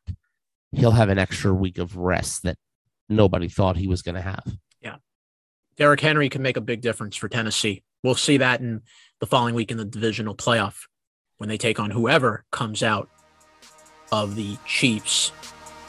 he'll 0.73 0.91
have 0.91 1.09
an 1.09 1.19
extra 1.19 1.55
week 1.55 1.79
of 1.79 1.97
rest 1.97 2.43
that 2.43 2.57
nobody 3.09 3.49
thought 3.49 3.77
he 3.77 3.87
was 3.87 4.03
going 4.03 4.15
to 4.15 4.21
have. 4.21 4.57
Yeah. 4.81 4.97
Derrick 5.77 6.01
Henry 6.01 6.29
can 6.29 6.43
make 6.43 6.57
a 6.57 6.63
big 6.63 6.81
difference 6.81 7.17
for 7.17 7.29
Tennessee. 7.29 7.83
We'll 8.03 8.15
see 8.15 8.39
that 8.39 8.61
in 8.61 8.83
the 9.21 9.27
following 9.27 9.55
week 9.55 9.71
in 9.71 9.77
the 9.77 9.85
divisional 9.85 10.35
playoff 10.35 10.87
when 11.39 11.49
they 11.49 11.59
take 11.59 11.79
on 11.79 11.91
whoever 11.91 12.45
comes 12.51 12.83
out 12.83 13.09
of 14.13 14.37
the 14.37 14.57
Chiefs 14.67 15.33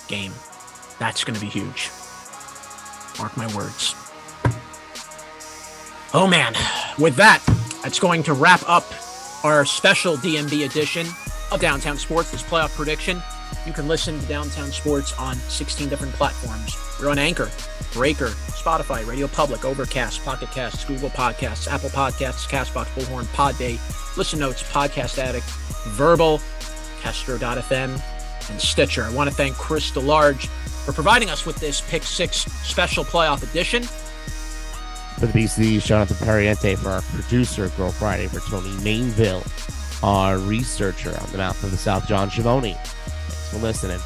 game. 0.07 0.33
That's 0.99 1.23
going 1.23 1.35
to 1.35 1.41
be 1.41 1.51
huge. 1.51 1.89
Mark 3.17 3.35
my 3.37 3.53
words. 3.55 3.95
Oh 6.13 6.27
man, 6.27 6.53
with 6.99 7.15
that, 7.15 7.41
that's 7.83 7.97
going 7.97 8.21
to 8.23 8.33
wrap 8.33 8.67
up 8.67 8.83
our 9.45 9.63
special 9.63 10.17
DMB 10.17 10.65
edition 10.65 11.07
of 11.51 11.61
Downtown 11.61 11.97
Sports, 11.97 12.31
this 12.31 12.43
playoff 12.43 12.75
prediction. 12.75 13.23
You 13.65 13.71
can 13.71 13.87
listen 13.87 14.19
to 14.19 14.25
Downtown 14.25 14.71
Sports 14.71 15.17
on 15.17 15.35
16 15.35 15.87
different 15.87 16.13
platforms. 16.13 16.75
We're 16.99 17.09
on 17.09 17.17
Anchor, 17.17 17.49
Breaker, 17.93 18.27
Spotify, 18.27 19.07
Radio 19.07 19.27
Public, 19.27 19.63
Overcast, 19.63 20.23
Pocket 20.25 20.51
Casts, 20.51 20.83
Google 20.83 21.09
Podcasts, 21.11 21.69
Apple 21.69 21.89
Podcasts, 21.89 22.45
Castbox, 22.45 22.87
Bullhorn, 22.87 23.23
Podday, 23.33 23.79
Listen 24.17 24.39
Notes, 24.39 24.63
Podcast 24.63 25.17
Addict, 25.17 25.45
Verbal, 25.91 26.41
Castro.fm, 26.99 28.01
and 28.49 28.61
Stitcher. 28.61 29.03
I 29.03 29.13
want 29.13 29.29
to 29.29 29.35
thank 29.35 29.55
Chris 29.55 29.91
DeLarge 29.91 30.47
for 30.85 30.91
providing 30.91 31.29
us 31.29 31.45
with 31.45 31.55
this 31.57 31.79
Pick 31.79 32.03
Six 32.03 32.39
special 32.67 33.05
playoff 33.05 33.43
edition. 33.49 33.83
For 35.21 35.27
the 35.27 35.39
BC, 35.39 35.85
Jonathan 35.85 36.17
Perriente, 36.17 36.75
for 36.75 36.89
our 36.89 37.03
producer, 37.03 37.69
Girl 37.77 37.91
Friday, 37.91 38.25
for 38.25 38.39
Tony 38.49 38.71
Mainville, 38.77 39.43
our 40.03 40.39
researcher 40.39 41.15
on 41.15 41.31
the 41.31 41.37
mouth 41.37 41.63
of 41.63 41.69
the 41.69 41.77
South, 41.77 42.07
John 42.07 42.31
Schiavone. 42.31 42.73
Thanks 42.73 43.51
for 43.51 43.59
listening. 43.59 43.99